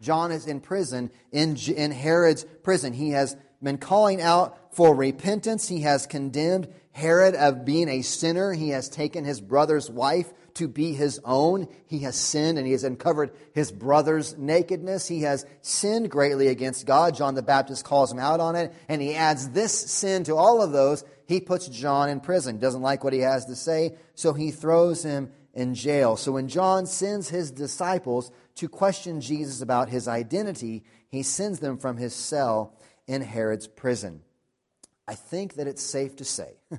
John 0.00 0.30
is 0.30 0.46
in 0.46 0.60
prison, 0.60 1.10
in, 1.32 1.56
in 1.56 1.90
Herod's 1.90 2.44
prison. 2.62 2.92
He 2.92 3.10
has 3.10 3.36
been 3.62 3.78
calling 3.78 4.20
out 4.20 4.74
for 4.74 4.94
repentance. 4.94 5.68
He 5.68 5.80
has 5.80 6.06
condemned 6.06 6.68
Herod 6.92 7.34
of 7.34 7.64
being 7.64 7.88
a 7.88 8.02
sinner. 8.02 8.52
He 8.52 8.70
has 8.70 8.88
taken 8.88 9.24
his 9.24 9.40
brother's 9.40 9.90
wife 9.90 10.32
to 10.56 10.68
be 10.68 10.92
his 10.92 11.20
own. 11.24 11.68
He 11.86 12.00
has 12.00 12.16
sinned 12.16 12.58
and 12.58 12.66
he 12.66 12.72
has 12.72 12.84
uncovered 12.84 13.32
his 13.54 13.70
brother's 13.70 14.36
nakedness. 14.36 15.06
He 15.06 15.22
has 15.22 15.46
sinned 15.62 16.10
greatly 16.10 16.48
against 16.48 16.86
God. 16.86 17.14
John 17.14 17.34
the 17.34 17.42
Baptist 17.42 17.84
calls 17.84 18.12
him 18.12 18.18
out 18.18 18.40
on 18.40 18.56
it, 18.56 18.74
and 18.88 19.00
he 19.00 19.14
adds 19.14 19.50
this 19.50 19.72
sin 19.72 20.24
to 20.24 20.36
all 20.36 20.62
of 20.62 20.72
those. 20.72 21.04
He 21.26 21.40
puts 21.40 21.68
John 21.68 22.08
in 22.08 22.20
prison. 22.20 22.58
Doesn't 22.58 22.82
like 22.82 23.04
what 23.04 23.12
he 23.12 23.20
has 23.20 23.46
to 23.46 23.56
say, 23.56 23.96
so 24.14 24.32
he 24.32 24.50
throws 24.50 25.02
him 25.02 25.30
in 25.54 25.74
jail. 25.74 26.16
So 26.16 26.32
when 26.32 26.48
John 26.48 26.86
sends 26.86 27.28
his 27.28 27.50
disciples 27.50 28.30
to 28.56 28.68
question 28.68 29.20
Jesus 29.20 29.62
about 29.62 29.88
his 29.88 30.08
identity, 30.08 30.84
he 31.08 31.22
sends 31.22 31.60
them 31.60 31.78
from 31.78 31.96
his 31.96 32.14
cell 32.14 32.76
in 33.06 33.22
Herod's 33.22 33.66
prison. 33.66 34.22
I 35.08 35.14
think 35.14 35.54
that 35.54 35.66
it's 35.66 35.82
safe 35.82 36.16
to 36.16 36.24
say 36.24 36.56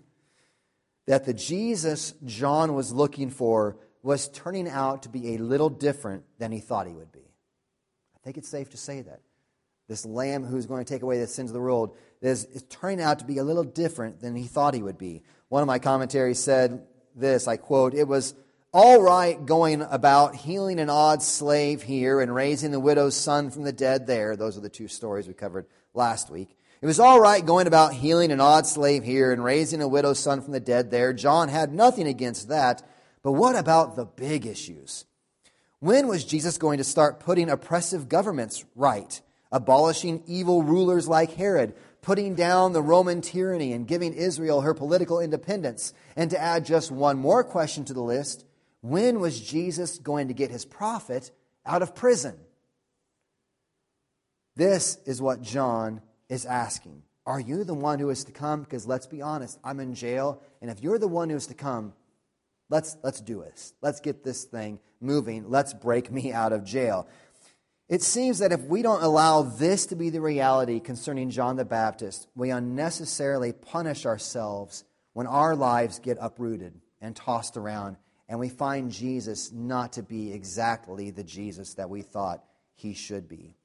that 1.08 1.26
the 1.26 1.34
Jesus 1.34 2.14
John 2.26 2.76
was 2.76 2.94
looking 2.94 3.30
for 3.30 3.78
was 4.04 4.28
turning 4.30 4.70
out 4.70 5.04
to 5.04 5.10
be 5.10 5.36
a 5.36 5.38
little 5.38 5.70
different 5.70 6.24
than 6.38 6.52
he 6.52 6.60
thought 6.60 6.88
he 6.88 6.94
would 6.94 7.12
be. 7.12 7.20
I 8.16 8.20
think 8.24 8.38
it's 8.38 8.50
safe 8.50 8.70
to 8.72 8.78
say 8.78 9.02
that. 9.02 9.22
This 9.88 10.06
lamb 10.06 10.44
who's 10.44 10.66
going 10.66 10.84
to 10.84 10.94
take 10.94 11.02
away 11.02 11.20
the 11.20 11.28
sins 11.28 11.50
of 11.50 11.54
the 11.54 11.62
world 11.62 11.96
is, 12.22 12.46
is 12.46 12.64
turning 12.64 13.02
out 13.02 13.20
to 13.20 13.26
be 13.26 13.38
a 13.38 13.44
little 13.44 13.64
different 13.64 14.20
than 14.20 14.36
he 14.36 14.44
thought 14.44 14.74
he 14.74 14.84
would 14.84 14.98
be. 14.98 15.24
One 15.48 15.62
of 15.62 15.68
my 15.68 15.80
commentaries 15.80 16.40
said 16.40 16.86
this 17.16 17.48
I 17.48 17.56
quote, 17.56 17.94
It 17.94 18.08
was 18.08 18.36
all 18.74 19.02
right 19.02 19.44
going 19.46 19.82
about 19.82 20.36
healing 20.36 20.80
an 20.80 20.90
odd 20.90 21.24
slave 21.24 21.84
here 21.84 22.20
and 22.20 22.36
raising 22.36 22.72
the 22.72 22.82
widow's 22.82 23.16
son 23.16 23.50
from 23.50 23.64
the 23.64 23.72
dead 23.72 24.08
there. 24.08 24.36
Those 24.36 24.58
are 24.58 24.62
the 24.62 24.70
two 24.70 24.90
stories 24.90 25.28
we 25.28 25.34
covered 25.34 25.68
last 25.94 26.30
week. 26.30 26.57
It 26.82 26.86
was 26.86 27.00
all 27.00 27.20
right 27.20 27.44
going 27.44 27.66
about 27.66 27.94
healing 27.94 28.32
an 28.32 28.40
odd 28.40 28.68
slave 28.68 29.04
here 29.04 29.32
and 29.32 29.44
raising 29.44 29.82
a 29.82 29.88
widow's 29.88 30.20
son 30.20 30.42
from 30.42 30.54
the 30.54 30.60
dead 30.60 30.92
there. 30.92 31.12
John 31.12 31.50
had 31.50 31.74
nothing 31.74 32.08
against 32.08 32.50
that. 32.50 32.84
But 33.24 33.32
what 33.32 33.56
about 33.56 33.96
the 33.96 34.06
big 34.06 34.46
issues? 34.46 35.06
When 35.80 36.08
was 36.08 36.24
Jesus 36.24 36.58
going 36.58 36.78
to 36.78 36.84
start 36.84 37.20
putting 37.20 37.50
oppressive 37.50 38.08
governments 38.08 38.64
right? 38.76 39.20
Abolishing 39.52 40.24
evil 40.28 40.62
rulers 40.62 41.08
like 41.08 41.34
Herod, 41.34 41.74
putting 42.02 42.36
down 42.36 42.74
the 42.74 42.82
Roman 42.82 43.22
tyranny 43.22 43.74
and 43.74 43.88
giving 43.88 44.14
Israel 44.14 44.62
her 44.62 44.74
political 44.74 45.20
independence. 45.20 45.94
And 46.16 46.30
to 46.30 46.40
add 46.40 46.66
just 46.66 46.92
one 46.92 47.18
more 47.18 47.44
question 47.44 47.86
to 47.86 47.94
the 47.94 48.02
list, 48.02 48.46
when 48.82 49.20
was 49.20 49.42
Jesus 49.42 49.98
going 49.98 50.28
to 50.28 50.34
get 50.34 50.52
his 50.52 50.66
prophet 50.66 51.32
out 51.66 51.82
of 51.82 51.96
prison? 51.96 52.38
This 54.56 54.98
is 55.06 55.22
what 55.22 55.42
John 55.42 56.02
is 56.30 56.46
asking 56.46 57.04
Are 57.26 57.40
you 57.40 57.64
the 57.64 57.74
one 57.74 58.00
who 58.00 58.10
is 58.10 58.24
to 58.26 58.32
come? 58.32 58.62
Because 58.62 58.88
let's 58.88 59.08
be 59.08 59.22
honest, 59.22 59.60
I'm 59.64 59.80
in 59.80 59.94
jail, 59.94 60.42
and 60.62 60.70
if 60.72 60.82
you're 60.82 61.00
the 61.00 61.08
one 61.08 61.30
who 61.30 61.36
is 61.36 61.48
to 61.48 61.54
come, 61.54 61.94
let's, 62.70 62.98
let's 63.04 63.22
do 63.22 63.42
this. 63.42 63.74
Let's 63.82 64.00
get 64.00 64.24
this 64.24 64.44
thing 64.44 64.80
moving. 65.00 65.50
Let's 65.50 65.74
break 65.74 66.12
me 66.12 66.32
out 66.32 66.54
of 66.54 66.64
jail. 66.64 67.08
It 67.90 68.02
seems 68.02 68.40
that 68.40 68.52
if 68.52 68.62
we 68.64 68.82
don't 68.82 69.04
allow 69.04 69.44
this 69.44 69.86
to 69.88 69.96
be 69.96 70.10
the 70.10 70.20
reality 70.20 70.82
concerning 70.82 71.30
John 71.30 71.56
the 71.56 71.64
Baptist, 71.64 72.28
we 72.36 72.50
unnecessarily 72.50 73.54
punish 73.54 74.06
ourselves 74.06 74.84
when 75.14 75.26
our 75.26 75.56
lives 75.56 76.00
get 76.00 76.18
uprooted 76.20 76.74
and 77.00 77.16
tossed 77.16 77.56
around, 77.56 77.96
and 78.28 78.40
we 78.40 78.50
find 78.50 78.92
Jesus 78.92 79.54
not 79.54 79.94
to 79.94 80.04
be 80.04 80.34
exactly 80.34 81.12
the 81.12 81.24
Jesus 81.24 81.76
that 81.76 81.90
we 81.90 82.02
thought 82.02 82.44
he 82.76 82.94
should 82.94 83.30
be 83.30 83.56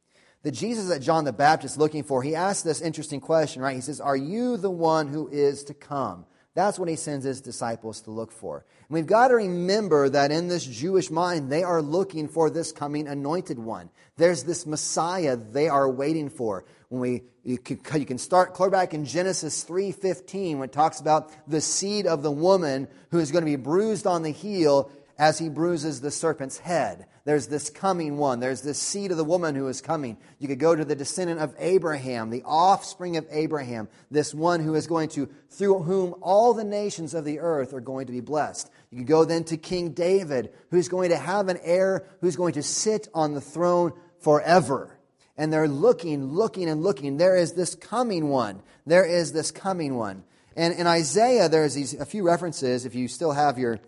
the 0.43 0.51
Jesus 0.51 0.89
that 0.89 1.01
John 1.01 1.25
the 1.25 1.33
Baptist 1.33 1.75
is 1.75 1.79
looking 1.79 2.03
for, 2.03 2.23
he 2.23 2.35
asks 2.35 2.63
this 2.63 2.81
interesting 2.81 3.21
question, 3.21 3.63
right? 3.63 3.75
He 3.75 3.81
says, 3.81 4.01
Are 4.01 4.17
you 4.17 4.57
the 4.57 4.71
one 4.71 5.09
who 5.09 5.29
is 5.29 5.65
to 5.65 5.75
come? 5.75 6.27
That's 6.55 6.79
what 6.79 6.89
he 6.89 6.97
sends 6.97 7.25
his 7.25 7.41
disciples 7.41 8.03
to 8.03 8.11
look 8.11 8.31
for. 8.31 8.67
And 8.89 8.91
we've 8.91 9.07
got 9.07 9.29
to 9.29 9.37
remember 9.37 10.11
that 10.11 10.31
in 10.31 10.49
this 10.49 10.67
Jewish 10.67 11.11
mind, 11.11 11.51
they 11.51 11.63
are 11.63 11.81
looking 11.81 12.29
for 12.29 12.51
this 12.51 12.73
coming 12.73 13.09
anointed 13.09 13.59
one. 13.59 13.89
There's 14.17 14.45
this 14.45 14.67
Messiah 14.67 15.37
they 15.37 15.69
are 15.69 15.89
waiting 15.89 16.29
for. 16.29 16.67
When 16.91 17.01
we, 17.01 17.23
you 17.43 17.57
can, 17.57 18.19
start 18.19 18.53
clear 18.53 18.69
back 18.69 18.93
in 18.93 19.07
Genesis 19.07 19.65
3.15 19.65 20.59
when 20.59 20.69
it 20.69 20.73
talks 20.73 21.01
about 21.01 21.33
the 21.49 21.63
seed 21.63 22.07
of 22.07 22.23
the 22.23 22.31
woman 22.31 22.87
who 23.11 23.19
is 23.19 23.33
going 23.33 23.45
to 23.45 23.51
be 23.51 23.57
bruised 23.57 24.07
on 24.07 24.23
the 24.23 24.33
heel 24.33 24.91
as 25.19 25.39
he 25.39 25.49
bruises 25.49 26.03
the 26.03 26.11
serpent's 26.11 26.59
head. 26.59 27.07
There's 27.25 27.47
this 27.47 27.71
coming 27.71 28.17
one. 28.17 28.41
There's 28.41 28.63
this 28.63 28.79
seed 28.81 29.13
of 29.13 29.17
the 29.17 29.25
woman 29.25 29.55
who 29.55 29.69
is 29.69 29.81
coming. 29.81 30.17
You 30.41 30.49
could 30.49 30.59
go 30.59 30.75
to 30.75 30.85
the 30.85 30.97
descendant 30.97 31.41
of 31.41 31.55
Abraham, 31.59 32.31
the 32.31 32.43
offspring 32.45 33.17
of 33.17 33.27
Abraham, 33.31 33.89
this 34.11 34.35
one 34.35 34.61
who 34.61 34.75
is 34.75 34.89
going 34.89 35.09
to, 35.11 35.29
through 35.49 35.85
whom 35.85 36.17
all 36.21 36.53
the 36.53 36.65
nations 36.65 37.15
of 37.15 37.25
the 37.25 37.39
earth 37.39 37.73
are 37.75 37.81
going 37.81 38.07
to 38.07 38.13
be 38.13 38.21
blessed. 38.21 38.71
You 38.91 38.99
could 38.99 39.07
go 39.07 39.25
then 39.25 39.45
to 39.45 39.57
King 39.57 39.93
David, 39.93 40.53
who's 40.71 40.89
going 40.89 41.11
to 41.11 41.17
have 41.17 41.49
an 41.49 41.59
heir 41.63 42.05
who's 42.21 42.37
going 42.37 42.55
to 42.55 42.63
sit 42.63 43.07
on 43.15 43.35
the 43.35 43.41
throne 43.41 43.93
forever. 44.21 44.99
And 45.37 45.53
they're 45.53 45.69
looking, 45.69 46.33
looking, 46.33 46.69
and 46.69 46.83
looking. 46.83 47.17
There 47.19 47.37
is 47.37 47.53
this 47.53 47.75
coming 47.75 48.29
one. 48.29 48.63
There 48.85 49.05
is 49.05 49.33
this 49.33 49.51
coming 49.51 49.97
one. 49.97 50.25
And 50.57 50.75
in 50.75 50.87
Isaiah, 50.87 51.49
there's 51.49 51.75
these, 51.75 51.95
a 51.95 52.05
few 52.05 52.27
references. 52.27 52.85
If 52.85 52.95
you 52.95 53.09
still 53.09 53.33
have 53.33 53.59
your 53.59 53.79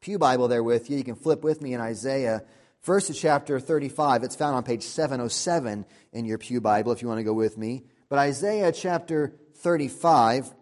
Pew 0.00 0.18
Bible 0.18 0.48
there 0.48 0.62
with 0.62 0.90
you, 0.90 0.98
you 0.98 1.04
can 1.04 1.14
flip 1.14 1.42
with 1.42 1.62
me 1.62 1.74
in 1.74 1.80
Isaiah, 1.80 2.44
first 2.86 3.08
to 3.08 3.12
chapter 3.12 3.58
35. 3.58 4.22
It's 4.22 4.36
found 4.36 4.54
on 4.54 4.62
page 4.62 4.84
707 4.84 5.84
in 6.12 6.24
your 6.24 6.38
Pew 6.38 6.60
Bible 6.60 6.92
if 6.92 7.02
you 7.02 7.08
want 7.08 7.18
to 7.18 7.24
go 7.24 7.32
with 7.32 7.58
me. 7.58 7.82
But 8.08 8.20
Isaiah 8.20 8.70
chapter 8.70 9.34
35, 9.56 10.54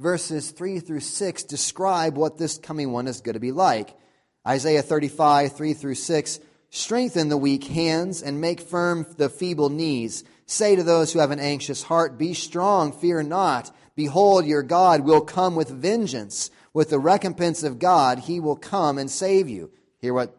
verses 0.00 0.50
3 0.50 0.80
through 0.80 0.98
6 0.98 1.44
describe 1.44 2.16
what 2.16 2.38
this 2.38 2.58
coming 2.58 2.90
one 2.90 3.06
is 3.06 3.20
going 3.20 3.34
to 3.34 3.40
be 3.40 3.52
like. 3.52 3.96
Isaiah 4.44 4.82
35, 4.82 5.52
3 5.52 5.74
through 5.74 5.94
6 5.94 6.40
Strengthen 6.70 7.28
the 7.28 7.36
weak 7.36 7.62
hands 7.62 8.20
and 8.20 8.40
make 8.40 8.60
firm 8.60 9.06
the 9.16 9.28
feeble 9.28 9.68
knees. 9.68 10.24
Say 10.46 10.74
to 10.74 10.82
those 10.82 11.12
who 11.12 11.20
have 11.20 11.30
an 11.30 11.38
anxious 11.38 11.84
heart, 11.84 12.18
Be 12.18 12.34
strong, 12.34 12.90
fear 12.90 13.22
not. 13.22 13.70
Behold, 13.94 14.44
your 14.44 14.64
God 14.64 15.02
will 15.02 15.20
come 15.20 15.54
with 15.54 15.68
vengeance 15.68 16.50
with 16.72 16.90
the 16.90 16.98
recompense 16.98 17.62
of 17.62 17.78
God, 17.78 18.18
he 18.18 18.40
will 18.40 18.56
come 18.56 18.98
and 18.98 19.08
save 19.08 19.48
you. 19.48 19.70
Hear 20.00 20.12
what 20.12 20.36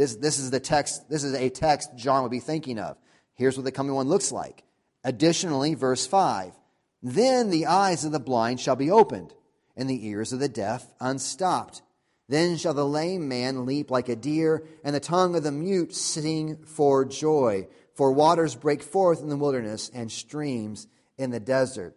this, 0.00 0.16
this 0.16 0.38
is 0.38 0.50
the 0.50 0.60
text, 0.60 1.10
this 1.10 1.24
is 1.24 1.34
a 1.34 1.50
text 1.50 1.90
John 1.94 2.22
would 2.22 2.30
be 2.30 2.40
thinking 2.40 2.78
of. 2.78 2.96
Here's 3.34 3.58
what 3.58 3.64
the 3.64 3.70
coming 3.70 3.94
one 3.94 4.08
looks 4.08 4.32
like. 4.32 4.64
Additionally, 5.04 5.74
verse 5.74 6.06
5 6.06 6.54
Then 7.02 7.50
the 7.50 7.66
eyes 7.66 8.06
of 8.06 8.10
the 8.10 8.18
blind 8.18 8.60
shall 8.60 8.76
be 8.76 8.90
opened, 8.90 9.34
and 9.76 9.90
the 9.90 10.06
ears 10.06 10.32
of 10.32 10.40
the 10.40 10.48
deaf 10.48 10.86
unstopped. 11.00 11.82
Then 12.30 12.56
shall 12.56 12.72
the 12.72 12.86
lame 12.86 13.28
man 13.28 13.66
leap 13.66 13.90
like 13.90 14.08
a 14.08 14.16
deer, 14.16 14.66
and 14.82 14.94
the 14.94 15.00
tongue 15.00 15.36
of 15.36 15.42
the 15.42 15.52
mute 15.52 15.94
sing 15.94 16.56
for 16.64 17.04
joy. 17.04 17.68
For 17.92 18.10
waters 18.10 18.54
break 18.54 18.82
forth 18.82 19.20
in 19.20 19.28
the 19.28 19.36
wilderness, 19.36 19.90
and 19.92 20.10
streams 20.10 20.86
in 21.18 21.28
the 21.28 21.40
desert. 21.40 21.94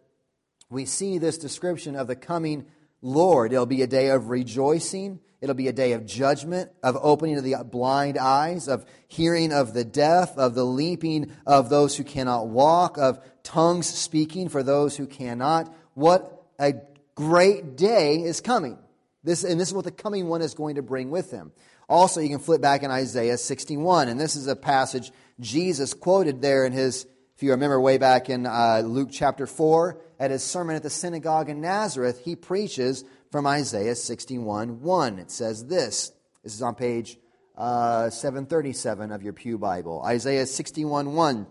We 0.69 0.83
see 0.83 1.19
this 1.19 1.37
description 1.37 1.95
of 1.95 2.07
the 2.07 2.17
coming 2.17 2.65
Lord. 3.01 3.53
It'll 3.53 3.65
be 3.65 3.81
a 3.81 3.87
day 3.87 4.09
of 4.09 4.29
rejoicing. 4.29 5.21
It'll 5.43 5.55
be 5.55 5.67
a 5.67 5.73
day 5.73 5.91
of 5.91 6.05
judgment, 6.05 6.71
of 6.81 6.97
opening 7.01 7.37
of 7.37 7.43
the 7.43 7.57
blind 7.69 8.17
eyes, 8.17 8.69
of 8.69 8.85
hearing 9.09 9.51
of 9.51 9.73
the 9.73 9.83
deaf, 9.83 10.37
of 10.37 10.55
the 10.55 10.63
leaping 10.63 11.33
of 11.45 11.67
those 11.67 11.97
who 11.97 12.05
cannot 12.05 12.47
walk, 12.47 12.97
of 12.97 13.19
tongues 13.43 13.87
speaking 13.87 14.47
for 14.47 14.63
those 14.63 14.95
who 14.95 15.05
cannot. 15.05 15.75
What 15.95 16.45
a 16.57 16.75
great 17.15 17.75
day 17.75 18.23
is 18.23 18.39
coming. 18.39 18.77
This, 19.25 19.43
and 19.43 19.59
this 19.59 19.67
is 19.67 19.73
what 19.73 19.83
the 19.83 19.91
coming 19.91 20.29
one 20.29 20.41
is 20.41 20.53
going 20.53 20.75
to 20.75 20.81
bring 20.81 21.09
with 21.09 21.29
him. 21.29 21.51
Also, 21.89 22.21
you 22.21 22.29
can 22.29 22.39
flip 22.39 22.61
back 22.61 22.81
in 22.81 22.89
Isaiah 22.89 23.37
61, 23.37 24.07
and 24.07 24.17
this 24.17 24.37
is 24.37 24.47
a 24.47 24.55
passage 24.55 25.11
Jesus 25.41 25.93
quoted 25.93 26.41
there 26.41 26.65
in 26.65 26.71
his, 26.71 27.05
if 27.35 27.43
you 27.43 27.51
remember 27.51 27.81
way 27.81 27.97
back 27.97 28.29
in 28.29 28.45
uh, 28.45 28.81
Luke 28.85 29.09
chapter 29.11 29.45
4, 29.45 29.99
at 30.21 30.31
his 30.31 30.41
sermon 30.41 30.77
at 30.77 30.83
the 30.83 30.89
synagogue 30.89 31.49
in 31.49 31.59
Nazareth, 31.59 32.21
he 32.23 32.37
preaches 32.37 33.03
from 33.33 33.47
Isaiah 33.47 33.95
61 33.95 34.83
1. 34.83 35.17
It 35.17 35.31
says 35.31 35.65
this. 35.65 36.11
This 36.43 36.53
is 36.53 36.61
on 36.61 36.75
page 36.75 37.17
uh, 37.57 38.11
737 38.11 39.11
of 39.11 39.23
your 39.23 39.33
Pew 39.33 39.57
Bible. 39.57 40.03
Isaiah 40.05 40.45
61 40.45 41.15
1. 41.15 41.47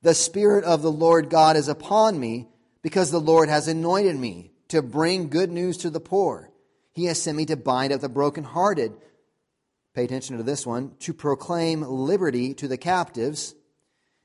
The 0.00 0.14
Spirit 0.14 0.64
of 0.64 0.80
the 0.80 0.90
Lord 0.90 1.28
God 1.28 1.58
is 1.58 1.68
upon 1.68 2.18
me 2.18 2.48
because 2.80 3.10
the 3.10 3.20
Lord 3.20 3.50
has 3.50 3.68
anointed 3.68 4.16
me 4.16 4.52
to 4.68 4.80
bring 4.80 5.28
good 5.28 5.50
news 5.50 5.76
to 5.76 5.90
the 5.90 6.00
poor. 6.00 6.50
He 6.92 7.04
has 7.04 7.20
sent 7.20 7.36
me 7.36 7.44
to 7.44 7.58
bind 7.58 7.92
up 7.92 8.00
the 8.00 8.08
brokenhearted. 8.08 8.94
Pay 9.92 10.04
attention 10.04 10.38
to 10.38 10.42
this 10.42 10.66
one. 10.66 10.94
To 11.00 11.12
proclaim 11.12 11.82
liberty 11.82 12.54
to 12.54 12.66
the 12.66 12.78
captives 12.78 13.54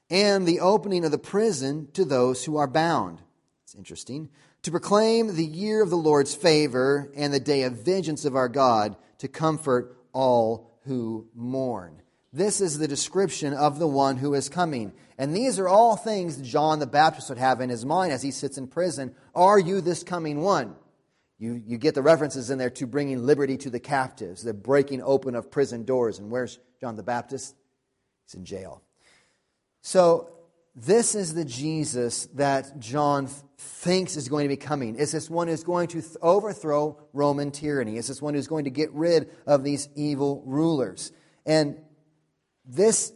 and 0.09 0.47
the 0.47 0.61
opening 0.61 1.03
of 1.03 1.11
the 1.11 1.17
prison 1.17 1.89
to 1.95 2.05
those 2.05 2.45
who 2.45 2.55
are 2.55 2.65
bound 2.65 3.21
It's 3.65 3.75
interesting. 3.75 4.29
To 4.65 4.71
proclaim 4.71 5.35
the 5.35 5.45
year 5.45 5.83
of 5.83 5.91
the 5.91 5.95
Lord's 5.95 6.33
favor 6.33 7.11
and 7.15 7.31
the 7.31 7.39
day 7.39 7.61
of 7.61 7.85
vengeance 7.85 8.25
of 8.25 8.35
our 8.35 8.49
God 8.49 8.95
to 9.19 9.27
comfort 9.27 9.95
all 10.11 10.71
who 10.85 11.27
mourn. 11.35 12.01
This 12.33 12.61
is 12.61 12.79
the 12.79 12.87
description 12.87 13.53
of 13.53 13.77
the 13.77 13.87
one 13.87 14.17
who 14.17 14.33
is 14.33 14.49
coming. 14.49 14.93
And 15.19 15.35
these 15.35 15.59
are 15.59 15.67
all 15.67 15.95
things 15.95 16.37
John 16.37 16.79
the 16.79 16.87
Baptist 16.87 17.29
would 17.29 17.37
have 17.37 17.61
in 17.61 17.69
his 17.69 17.85
mind 17.85 18.11
as 18.11 18.23
he 18.23 18.31
sits 18.31 18.57
in 18.57 18.65
prison. 18.65 19.13
Are 19.35 19.59
you 19.59 19.81
this 19.81 20.01
coming 20.01 20.41
one? 20.41 20.75
You, 21.37 21.61
you 21.63 21.77
get 21.77 21.93
the 21.93 22.01
references 22.01 22.49
in 22.49 22.57
there 22.57 22.71
to 22.71 22.87
bringing 22.87 23.23
liberty 23.23 23.57
to 23.57 23.69
the 23.69 23.79
captives, 23.79 24.41
the 24.41 24.55
breaking 24.55 25.03
open 25.03 25.35
of 25.35 25.51
prison 25.51 25.85
doors. 25.85 26.17
And 26.17 26.31
where's 26.31 26.57
John 26.81 26.95
the 26.95 27.03
Baptist? 27.03 27.53
He's 28.25 28.33
in 28.33 28.45
jail. 28.45 28.81
So, 29.83 30.31
this 30.75 31.15
is 31.15 31.33
the 31.33 31.45
Jesus 31.45 32.27
that 32.33 32.79
John 32.79 33.27
thinks 33.57 34.17
is 34.17 34.27
going 34.27 34.43
to 34.43 34.49
be 34.49 34.57
coming. 34.57 34.95
Is 34.95 35.11
this 35.11 35.29
one 35.29 35.47
who's 35.47 35.63
going 35.63 35.87
to 35.89 36.03
overthrow 36.21 36.99
Roman 37.13 37.51
tyranny? 37.51 37.95
Is 37.95 38.07
this 38.07 38.21
one 38.21 38.33
who's 38.33 38.47
going 38.47 38.65
to 38.65 38.69
get 38.69 38.91
rid 38.91 39.29
of 39.47 39.63
these 39.63 39.87
evil 39.95 40.43
rulers? 40.45 41.13
And 41.45 41.77
this, 42.65 43.13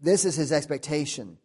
this 0.00 0.24
is 0.24 0.34
his 0.36 0.50
expectation. 0.50 1.36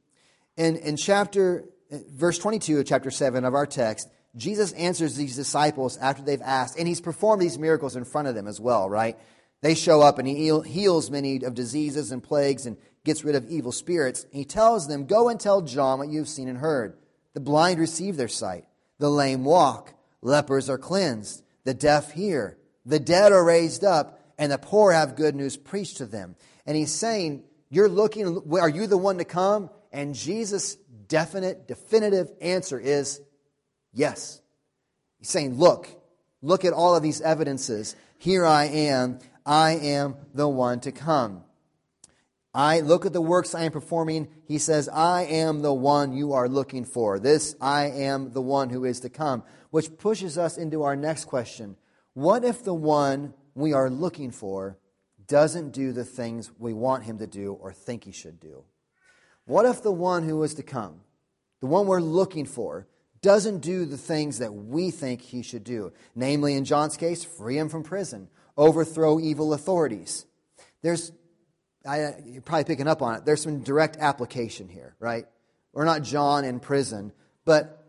In, 0.55 0.77
in 0.77 0.95
chapter, 0.95 1.65
verse 1.91 2.37
22 2.37 2.79
of 2.79 2.85
chapter 2.85 3.11
7 3.11 3.43
of 3.43 3.53
our 3.53 3.65
text, 3.65 4.07
Jesus 4.37 4.71
answers 4.73 5.15
these 5.15 5.35
disciples 5.35 5.97
after 5.97 6.21
they've 6.21 6.41
asked, 6.41 6.77
and 6.77 6.87
he's 6.87 7.01
performed 7.01 7.41
these 7.41 7.57
miracles 7.57 7.97
in 7.97 8.05
front 8.05 8.29
of 8.29 8.35
them 8.35 8.47
as 8.47 8.61
well, 8.61 8.89
right? 8.89 9.17
They 9.61 9.75
show 9.75 10.01
up 10.01 10.19
and 10.19 10.27
he 10.27 10.57
heals 10.65 11.11
many 11.11 11.43
of 11.43 11.53
diseases 11.53 12.11
and 12.11 12.23
plagues 12.23 12.65
and 12.65 12.77
gets 13.05 13.23
rid 13.23 13.35
of 13.35 13.49
evil 13.49 13.71
spirits. 13.71 14.25
He 14.31 14.45
tells 14.45 14.87
them, 14.87 15.05
Go 15.05 15.29
and 15.29 15.39
tell 15.39 15.61
John 15.61 15.99
what 15.99 16.09
you've 16.09 16.29
seen 16.29 16.47
and 16.47 16.57
heard. 16.57 16.97
The 17.33 17.39
blind 17.39 17.79
receive 17.79 18.17
their 18.17 18.27
sight, 18.27 18.65
the 18.97 19.09
lame 19.09 19.45
walk, 19.45 19.93
lepers 20.21 20.69
are 20.69 20.77
cleansed, 20.77 21.43
the 21.63 21.73
deaf 21.73 22.11
hear, 22.11 22.57
the 22.85 22.99
dead 22.99 23.31
are 23.31 23.43
raised 23.43 23.83
up, 23.83 24.19
and 24.37 24.51
the 24.51 24.57
poor 24.57 24.91
have 24.91 25.15
good 25.15 25.35
news 25.35 25.57
preached 25.57 25.97
to 25.97 26.05
them. 26.05 26.35
And 26.65 26.75
he's 26.75 26.91
saying, 26.91 27.43
You're 27.69 27.89
looking, 27.89 28.41
are 28.59 28.69
you 28.69 28.87
the 28.87 28.97
one 28.97 29.17
to 29.19 29.25
come? 29.25 29.69
And 29.91 30.15
Jesus' 30.15 30.75
definite, 31.07 31.67
definitive 31.67 32.31
answer 32.41 32.79
is 32.79 33.21
yes. 33.93 34.41
He's 35.17 35.29
saying, 35.29 35.57
Look, 35.57 35.89
look 36.41 36.65
at 36.65 36.73
all 36.73 36.95
of 36.95 37.03
these 37.03 37.21
evidences. 37.21 37.95
Here 38.17 38.45
I 38.45 38.65
am. 38.65 39.19
I 39.45 39.71
am 39.71 40.15
the 40.33 40.47
one 40.47 40.79
to 40.81 40.91
come. 40.91 41.43
I 42.53 42.79
look 42.79 43.05
at 43.05 43.13
the 43.13 43.21
works 43.21 43.53
I 43.53 43.63
am 43.63 43.71
performing. 43.71 44.27
He 44.47 44.57
says, 44.57 44.89
I 44.89 45.23
am 45.23 45.61
the 45.61 45.73
one 45.73 46.13
you 46.13 46.33
are 46.33 46.49
looking 46.49 46.83
for. 46.83 47.19
This, 47.19 47.55
I 47.61 47.85
am 47.85 48.33
the 48.33 48.41
one 48.41 48.69
who 48.69 48.85
is 48.85 48.99
to 49.01 49.09
come. 49.09 49.43
Which 49.69 49.97
pushes 49.97 50.37
us 50.37 50.57
into 50.57 50.83
our 50.83 50.95
next 50.95 51.25
question. 51.25 51.77
What 52.13 52.43
if 52.43 52.63
the 52.63 52.73
one 52.73 53.33
we 53.53 53.73
are 53.73 53.89
looking 53.89 54.31
for 54.31 54.77
doesn't 55.27 55.71
do 55.71 55.91
the 55.91 56.03
things 56.03 56.51
we 56.57 56.73
want 56.73 57.03
him 57.03 57.19
to 57.19 57.27
do 57.27 57.53
or 57.53 57.71
think 57.71 58.03
he 58.03 58.11
should 58.11 58.39
do? 58.39 58.63
What 59.45 59.65
if 59.65 59.83
the 59.83 59.91
one 59.91 60.23
who 60.23 60.41
is 60.43 60.55
to 60.55 60.63
come, 60.63 61.01
the 61.59 61.67
one 61.67 61.85
we're 61.85 62.01
looking 62.01 62.45
for, 62.45 62.87
doesn't 63.21 63.59
do 63.59 63.85
the 63.85 63.97
things 63.97 64.39
that 64.39 64.53
we 64.53 64.89
think 64.91 65.21
he 65.21 65.43
should 65.43 65.63
do? 65.63 65.93
Namely, 66.15 66.55
in 66.55 66.65
John's 66.65 66.97
case, 66.97 67.23
free 67.23 67.57
him 67.57 67.69
from 67.69 67.83
prison, 67.83 68.29
overthrow 68.57 69.19
evil 69.19 69.53
authorities. 69.53 70.25
There's 70.81 71.11
I, 71.85 72.01
uh, 72.01 72.11
you're 72.25 72.41
probably 72.41 72.65
picking 72.65 72.87
up 72.87 73.01
on 73.01 73.15
it. 73.15 73.25
There's 73.25 73.41
some 73.41 73.61
direct 73.61 73.97
application 73.97 74.67
here, 74.67 74.95
right? 74.99 75.25
We're 75.73 75.85
not 75.85 76.03
John 76.03 76.43
in 76.43 76.59
prison, 76.59 77.13
but 77.45 77.79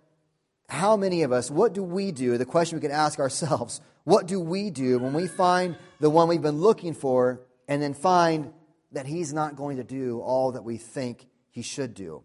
how 0.68 0.96
many 0.96 1.22
of 1.22 1.32
us, 1.32 1.50
what 1.50 1.72
do 1.72 1.82
we 1.82 2.12
do? 2.12 2.38
The 2.38 2.44
question 2.44 2.78
we 2.78 2.82
could 2.82 2.90
ask 2.90 3.18
ourselves 3.18 3.80
what 4.04 4.26
do 4.26 4.40
we 4.40 4.70
do 4.70 4.98
when 4.98 5.12
we 5.12 5.26
find 5.26 5.76
the 5.98 6.10
one 6.10 6.28
we've 6.28 6.40
been 6.40 6.60
looking 6.60 6.94
for 6.94 7.42
and 7.68 7.82
then 7.82 7.94
find 7.94 8.52
that 8.92 9.06
he's 9.06 9.32
not 9.32 9.56
going 9.56 9.76
to 9.76 9.84
do 9.84 10.20
all 10.20 10.52
that 10.52 10.64
we 10.64 10.78
think 10.78 11.26
he 11.50 11.62
should 11.62 11.94
do? 11.94 12.22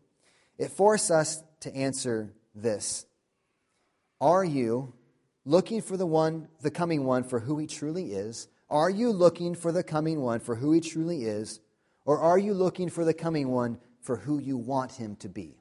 It 0.58 0.72
forces 0.72 1.12
us 1.12 1.44
to 1.62 1.76
answer 1.76 2.34
this 2.54 3.06
Are 4.22 4.44
you 4.44 4.94
looking 5.44 5.82
for 5.82 5.98
the 5.98 6.06
one, 6.06 6.48
the 6.62 6.72
coming 6.72 7.04
one 7.04 7.24
for 7.24 7.40
who 7.40 7.58
he 7.58 7.68
truly 7.68 8.14
is? 8.14 8.48
Are 8.70 8.90
you 8.90 9.12
looking 9.12 9.56
for 9.56 9.72
the 9.72 9.84
coming 9.84 10.22
one 10.22 10.40
for 10.40 10.56
who 10.56 10.72
he 10.72 10.82
truly 10.82 11.24
is? 11.24 11.60
Or 12.06 12.20
are 12.20 12.38
you 12.38 12.54
looking 12.54 12.90
for 12.90 13.06
the 13.06 13.14
coming 13.14 13.50
one 13.50 13.80
for 14.02 14.18
who 14.18 14.40
you 14.40 14.58
want 14.58 14.94
him 14.94 15.16
to 15.18 15.30
be? 15.30 15.58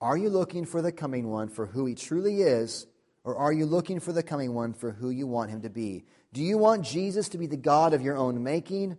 Are 0.00 0.16
you 0.16 0.28
looking 0.28 0.64
for 0.64 0.82
the 0.82 0.92
coming 0.92 1.28
one 1.28 1.48
for 1.48 1.66
who 1.66 1.86
he 1.86 1.94
truly 1.94 2.42
is? 2.42 2.86
Or 3.24 3.36
are 3.36 3.52
you 3.52 3.66
looking 3.66 3.98
for 3.98 4.12
the 4.12 4.22
coming 4.22 4.54
one 4.54 4.72
for 4.72 4.92
who 4.92 5.10
you 5.10 5.26
want 5.26 5.50
him 5.50 5.62
to 5.62 5.70
be? 5.70 6.04
Do 6.32 6.42
you 6.42 6.58
want 6.58 6.84
Jesus 6.84 7.28
to 7.30 7.38
be 7.38 7.46
the 7.46 7.56
God 7.56 7.92
of 7.92 8.02
your 8.02 8.16
own 8.16 8.42
making 8.42 8.98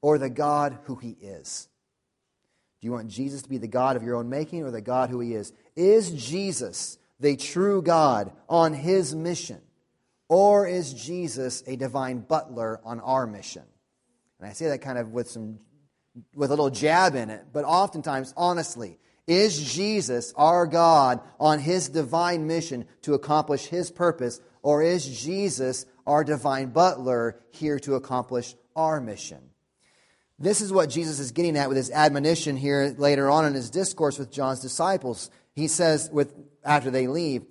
or 0.00 0.18
the 0.18 0.30
God 0.30 0.78
who 0.84 0.96
he 0.96 1.10
is? 1.10 1.68
Do 2.80 2.86
you 2.86 2.92
want 2.92 3.08
Jesus 3.08 3.42
to 3.42 3.48
be 3.48 3.58
the 3.58 3.66
God 3.66 3.96
of 3.96 4.02
your 4.02 4.16
own 4.16 4.28
making 4.28 4.62
or 4.62 4.70
the 4.70 4.80
God 4.80 5.10
who 5.10 5.20
he 5.20 5.34
is? 5.34 5.52
Is 5.74 6.10
Jesus 6.10 6.98
the 7.18 7.36
true 7.36 7.82
God 7.82 8.32
on 8.48 8.72
his 8.72 9.14
mission? 9.14 9.60
Or 10.28 10.66
is 10.66 10.92
Jesus 10.92 11.62
a 11.66 11.76
divine 11.76 12.20
butler 12.20 12.80
on 12.84 13.00
our 13.00 13.26
mission? 13.26 13.64
And 14.40 14.48
I 14.48 14.52
say 14.52 14.68
that 14.68 14.80
kind 14.80 14.98
of 14.98 15.10
with 15.10 15.30
some 15.30 15.60
with 16.34 16.50
a 16.50 16.52
little 16.52 16.70
jab 16.70 17.14
in 17.14 17.28
it, 17.28 17.44
but 17.52 17.64
oftentimes 17.64 18.32
honestly, 18.38 18.98
is 19.26 19.74
Jesus 19.74 20.32
our 20.36 20.66
God 20.66 21.20
on 21.38 21.58
his 21.58 21.88
divine 21.88 22.46
mission 22.46 22.86
to 23.02 23.14
accomplish 23.14 23.66
his 23.66 23.90
purpose, 23.90 24.40
or 24.62 24.82
is 24.82 25.06
Jesus 25.22 25.84
our 26.06 26.24
divine 26.24 26.68
butler 26.68 27.40
here 27.50 27.78
to 27.80 27.96
accomplish 27.96 28.54
our 28.74 29.00
mission? 29.00 29.50
This 30.38 30.60
is 30.60 30.72
what 30.72 30.90
Jesus 30.90 31.18
is 31.18 31.32
getting 31.32 31.56
at 31.56 31.68
with 31.68 31.76
his 31.76 31.90
admonition 31.90 32.56
here 32.56 32.94
later 32.96 33.30
on 33.30 33.46
in 33.46 33.54
his 33.54 33.70
discourse 33.70 34.18
with 34.18 34.30
John's 34.30 34.60
disciples. 34.60 35.30
He 35.54 35.66
says, 35.66 36.10
with, 36.12 36.34
after 36.62 36.90
they 36.90 37.06
leave, 37.06 37.44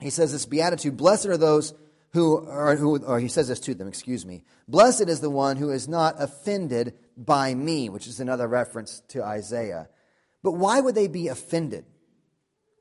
he 0.00 0.10
says 0.10 0.32
this 0.32 0.46
beatitude 0.46 0.96
Blessed 0.96 1.26
are 1.26 1.36
those 1.36 1.74
who, 2.14 2.38
or, 2.38 2.76
who, 2.76 3.04
or 3.04 3.18
he 3.18 3.26
says 3.26 3.48
this 3.48 3.58
to 3.58 3.74
them, 3.74 3.88
excuse 3.88 4.24
me. 4.24 4.44
Blessed 4.68 5.08
is 5.08 5.20
the 5.20 5.28
one 5.28 5.56
who 5.56 5.70
is 5.70 5.88
not 5.88 6.14
offended 6.22 6.94
by 7.16 7.52
me, 7.54 7.88
which 7.88 8.06
is 8.06 8.20
another 8.20 8.46
reference 8.46 9.02
to 9.08 9.24
Isaiah. 9.24 9.88
But 10.40 10.52
why 10.52 10.80
would 10.80 10.94
they 10.94 11.08
be 11.08 11.26
offended? 11.26 11.84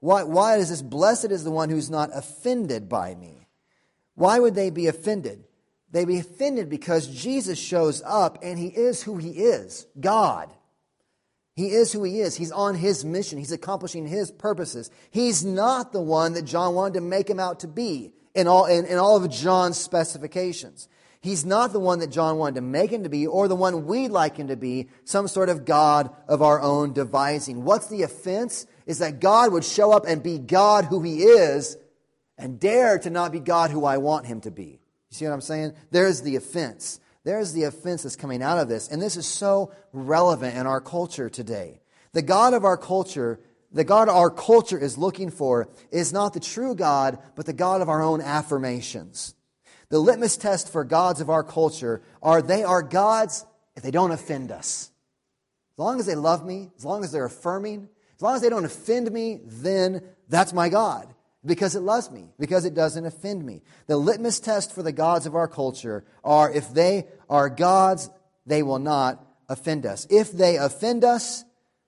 Why, 0.02 0.22
why 0.22 0.58
is 0.58 0.70
this 0.70 0.84
blessed 0.84 1.32
is 1.32 1.44
the 1.44 1.50
one 1.50 1.72
who's 1.72 1.90
not 1.90 2.12
offended 2.14 2.88
by 2.88 3.16
me? 3.16 3.48
Why 4.14 4.38
would 4.38 4.54
they 4.54 4.70
be 4.70 4.86
offended? 4.86 5.46
They 5.90 6.06
be 6.06 6.20
offended 6.20 6.70
because 6.70 7.08
Jesus 7.08 7.58
shows 7.58 8.04
up 8.06 8.38
and 8.44 8.60
he 8.60 8.68
is 8.68 9.02
who 9.02 9.18
he 9.18 9.32
is 9.32 9.88
God. 10.00 10.54
He 11.56 11.70
is 11.70 11.92
who 11.92 12.04
he 12.04 12.20
is. 12.20 12.36
He's 12.36 12.52
on 12.52 12.76
his 12.76 13.04
mission. 13.04 13.40
He's 13.40 13.52
accomplishing 13.52 14.06
his 14.06 14.30
purposes. 14.30 14.92
He's 15.10 15.44
not 15.44 15.92
the 15.92 16.02
one 16.02 16.34
that 16.34 16.46
John 16.46 16.76
wanted 16.76 16.96
to 16.96 17.02
make 17.02 17.28
him 17.28 17.40
out 17.40 17.62
to 17.62 17.68
be 17.68 18.14
in 18.34 18.48
all, 18.48 18.66
in, 18.66 18.86
in 18.86 18.98
all 18.98 19.18
of 19.24 19.30
John's 19.30 19.78
specifications. 19.78 20.88
He's 21.22 21.46
not 21.46 21.72
the 21.72 21.80
one 21.80 22.00
that 22.00 22.12
John 22.12 22.38
wanted 22.38 22.56
to 22.56 22.62
make 22.62 22.92
him 22.92 23.04
to 23.04 23.10
be 23.10 23.26
or 23.26 23.48
the 23.48 23.56
one 23.56 23.86
we'd 23.86 24.10
like 24.10 24.36
him 24.36 24.50
to 24.50 24.58
be, 24.58 24.90
some 25.06 25.30
sort 25.30 25.48
of 25.48 25.64
God 25.64 26.14
of 26.28 26.42
our 26.42 26.62
own 26.62 26.92
devising. 26.92 27.64
What's 27.64 27.88
the 27.88 28.02
offense? 28.02 28.68
Is 28.86 29.00
that 29.00 29.22
God 29.22 29.54
would 29.54 29.64
show 29.64 29.94
up 29.94 30.04
and 30.06 30.22
be 30.22 30.38
God 30.38 30.86
who 30.86 31.02
he 31.02 31.24
is 31.24 31.78
and 32.38 32.60
dare 32.60 33.00
to 33.00 33.10
not 33.10 33.32
be 33.32 33.40
God 33.40 33.72
who 33.72 33.86
I 33.86 33.98
want 33.98 34.26
him 34.26 34.42
to 34.42 34.52
be. 34.52 34.82
You 35.10 35.16
see 35.18 35.26
what 35.26 35.32
I'm 35.32 35.42
saying? 35.42 35.74
There's 35.92 36.24
the 36.24 36.36
offense. 36.36 37.00
There's 37.24 37.54
the 37.54 37.64
offense 37.64 38.04
that's 38.04 38.18
coming 38.18 38.44
out 38.44 38.58
of 38.58 38.68
this. 38.68 38.90
And 38.90 39.02
this 39.02 39.16
is 39.16 39.26
so 39.26 39.72
relevant 39.94 40.58
in 40.58 40.68
our 40.68 40.82
culture 40.82 41.30
today. 41.30 41.80
The 42.12 42.22
God 42.22 42.54
of 42.54 42.66
our 42.66 42.76
culture, 42.78 43.40
the 43.74 43.84
God 43.84 44.08
our 44.08 44.30
culture 44.30 44.78
is 44.78 44.98
looking 44.98 45.30
for, 45.30 45.68
is 45.92 46.14
not 46.14 46.34
the 46.34 46.40
true 46.40 46.76
God, 46.76 47.20
but 47.36 47.46
the 47.46 47.54
God 47.54 47.82
of 47.82 47.90
our 47.90 48.02
own 48.02 48.22
affirmations. 48.22 49.36
The 49.90 50.00
litmus 50.00 50.38
test 50.38 50.72
for 50.72 50.84
gods 50.84 51.22
of 51.22 51.30
our 51.30 51.44
culture 51.44 52.02
are 52.22 52.42
they 52.42 52.64
are 52.64 52.82
gods 52.82 53.46
if 53.76 53.84
they 53.84 53.92
don't 53.92 54.12
offend 54.12 54.52
us. 54.52 54.92
As 55.74 55.80
long 55.80 56.00
as 56.00 56.06
they 56.06 56.16
love 56.16 56.46
me, 56.46 56.72
as 56.78 56.86
long 56.86 57.04
as 57.04 57.12
they're 57.12 57.26
affirming, 57.26 57.90
as 58.16 58.22
long 58.22 58.36
as 58.36 58.42
they 58.42 58.50
don't 58.50 58.66
offend 58.66 59.12
me, 59.12 59.42
then 59.44 60.02
that's 60.30 60.54
my 60.54 60.70
God 60.70 61.14
because 61.46 61.76
it 61.76 61.82
loves 61.82 62.10
me, 62.10 62.30
because 62.40 62.66
it 62.66 62.74
doesn't 62.74 63.06
offend 63.06 63.46
me. 63.46 63.62
The 63.88 63.98
litmus 63.98 64.40
test 64.40 64.74
for 64.74 64.82
the 64.84 64.92
gods 64.92 65.26
of 65.26 65.36
our 65.36 65.48
culture 65.48 66.06
are 66.24 66.52
if 66.52 66.74
they 66.74 67.08
are 67.30 67.50
gods, 67.50 68.10
they 68.46 68.64
will 68.64 68.80
not 68.80 69.26
offend 69.50 69.86
us. 69.86 70.08
If 70.10 70.32
they 70.32 70.58
offend 70.58 71.04
us, 71.04 71.44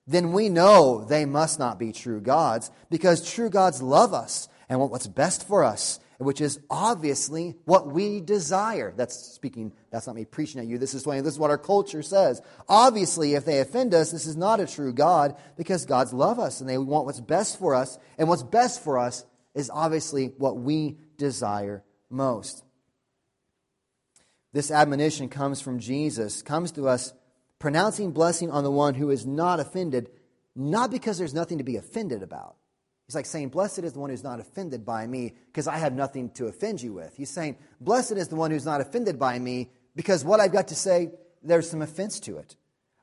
then 0.07 0.31
we 0.33 0.49
know 0.49 1.03
they 1.03 1.25
must 1.25 1.59
not 1.59 1.79
be 1.79 1.91
true 1.91 2.21
gods 2.21 2.71
because 2.89 3.27
true 3.27 3.49
gods 3.49 3.81
love 3.81 4.13
us 4.13 4.47
and 4.69 4.79
want 4.79 4.91
what's 4.91 5.07
best 5.07 5.47
for 5.47 5.63
us 5.63 5.99
which 6.17 6.41
is 6.41 6.59
obviously 6.69 7.55
what 7.65 7.87
we 7.87 8.21
desire. 8.21 8.93
That's 8.95 9.15
speaking, 9.15 9.73
that's 9.91 10.07
not 10.07 10.15
me 10.15 10.25
preaching 10.25 10.61
at 10.61 10.67
you. 10.67 10.77
This 10.77 10.93
is, 10.93 11.03
this 11.03 11.25
is 11.25 11.39
what 11.39 11.49
our 11.49 11.57
culture 11.57 12.01
says. 12.01 12.41
Obviously, 12.69 13.33
if 13.33 13.45
they 13.45 13.59
offend 13.59 13.93
us, 13.93 14.11
this 14.11 14.25
is 14.25 14.37
not 14.37 14.59
a 14.59 14.67
true 14.67 14.93
God 14.93 15.35
because 15.57 15.85
gods 15.85 16.13
love 16.13 16.39
us 16.39 16.61
and 16.61 16.69
they 16.69 16.77
want 16.77 17.05
what's 17.05 17.19
best 17.19 17.59
for 17.59 17.75
us. 17.75 17.97
And 18.17 18.29
what's 18.29 18.43
best 18.43 18.83
for 18.83 18.97
us 18.97 19.25
is 19.53 19.69
obviously 19.69 20.27
what 20.37 20.57
we 20.57 20.97
desire 21.17 21.83
most. 22.09 22.63
This 24.53 24.71
admonition 24.71 25.27
comes 25.27 25.59
from 25.59 25.79
Jesus, 25.79 26.41
comes 26.41 26.71
to 26.73 26.87
us 26.87 27.13
pronouncing 27.65 28.11
blessing 28.11 28.51
on 28.51 28.63
the 28.63 28.69
one 28.69 28.93
who 28.93 29.09
is 29.09 29.25
not 29.25 29.59
offended, 29.59 30.07
not 30.55 30.91
because 30.91 31.17
there's 31.17 31.33
nothing 31.33 31.57
to 31.57 31.63
be 31.63 31.77
offended 31.77 32.21
about 32.21 32.57
He's 33.07 33.15
like 33.15 33.25
saying, 33.25 33.49
Blessed 33.49 33.79
is 33.79 33.93
the 33.93 33.99
one 33.99 34.09
who's 34.09 34.23
not 34.23 34.39
offended 34.39 34.85
by 34.85 35.05
me 35.05 35.33
because 35.47 35.67
I 35.67 35.77
have 35.77 35.93
nothing 35.93 36.31
to 36.31 36.47
offend 36.47 36.81
you 36.81 36.93
with. 36.93 37.15
He's 37.15 37.29
saying, 37.29 37.57
Blessed 37.79 38.13
is 38.13 38.29
the 38.29 38.35
one 38.35 38.51
who's 38.51 38.65
not 38.65 38.81
offended 38.81 39.19
by 39.19 39.37
me 39.37 39.69
because 39.95 40.25
what 40.25 40.39
I've 40.39 40.51
got 40.51 40.69
to 40.69 40.75
say, 40.75 41.11
there's 41.43 41.69
some 41.69 41.83
offense 41.83 42.19
to 42.21 42.37
it. 42.37 42.55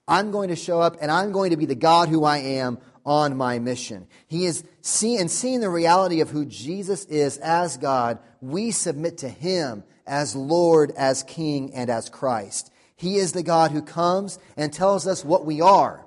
I'm 0.08 0.32
going 0.32 0.48
to 0.48 0.56
show 0.56 0.80
up 0.80 0.96
and 1.00 1.10
I'm 1.10 1.30
going 1.30 1.50
to 1.50 1.56
be 1.56 1.66
the 1.66 1.76
God 1.76 2.08
who 2.08 2.24
I 2.24 2.38
am 2.38 2.78
on 3.06 3.36
my 3.36 3.60
mission. 3.60 4.08
He 4.26 4.44
is 4.46 4.64
seeing 4.80 5.20
and 5.20 5.30
seeing 5.30 5.60
the 5.60 5.70
reality 5.70 6.20
of 6.20 6.30
who 6.30 6.44
Jesus 6.44 7.04
is 7.04 7.38
as 7.38 7.76
God, 7.76 8.18
we 8.40 8.72
submit 8.72 9.18
to 9.18 9.28
him 9.28 9.84
as 10.04 10.34
Lord, 10.34 10.90
as 10.96 11.22
King, 11.22 11.72
and 11.74 11.88
as 11.88 12.08
Christ. 12.08 12.71
He 13.02 13.16
is 13.16 13.32
the 13.32 13.42
God 13.42 13.70
who 13.70 13.82
comes 13.82 14.38
and 14.56 14.72
tells 14.72 15.06
us 15.06 15.24
what 15.24 15.44
we 15.44 15.60
are 15.60 16.06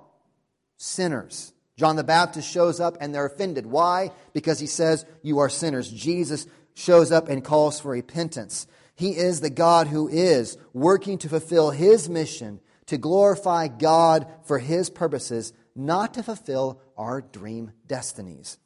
sinners 0.77 1.53
John 1.77 1.97
the 1.97 2.03
Baptist 2.03 2.49
shows 2.49 2.79
up 2.79 2.97
and 3.01 3.13
they're 3.13 3.25
offended. 3.25 3.65
Why? 3.65 4.11
Because 4.33 4.59
he 4.59 4.67
says, 4.67 5.05
You 5.21 5.39
are 5.39 5.49
sinners. 5.49 5.91
Jesus 5.91 6.47
shows 6.73 7.11
up 7.11 7.27
and 7.27 7.43
calls 7.43 7.79
for 7.79 7.91
repentance. 7.91 8.67
He 8.95 9.09
is 9.09 9.41
the 9.41 9.49
God 9.49 9.87
who 9.87 10.07
is 10.07 10.57
working 10.73 11.17
to 11.19 11.29
fulfill 11.29 11.71
his 11.71 12.09
mission 12.09 12.61
to 12.85 12.97
glorify 12.97 13.67
God 13.67 14.27
for 14.43 14.59
his 14.59 14.89
purposes, 14.89 15.51
not 15.75 16.13
to 16.13 16.23
fulfill 16.23 16.79
our 16.95 17.19
dream 17.19 17.71
destinies. 17.87 18.57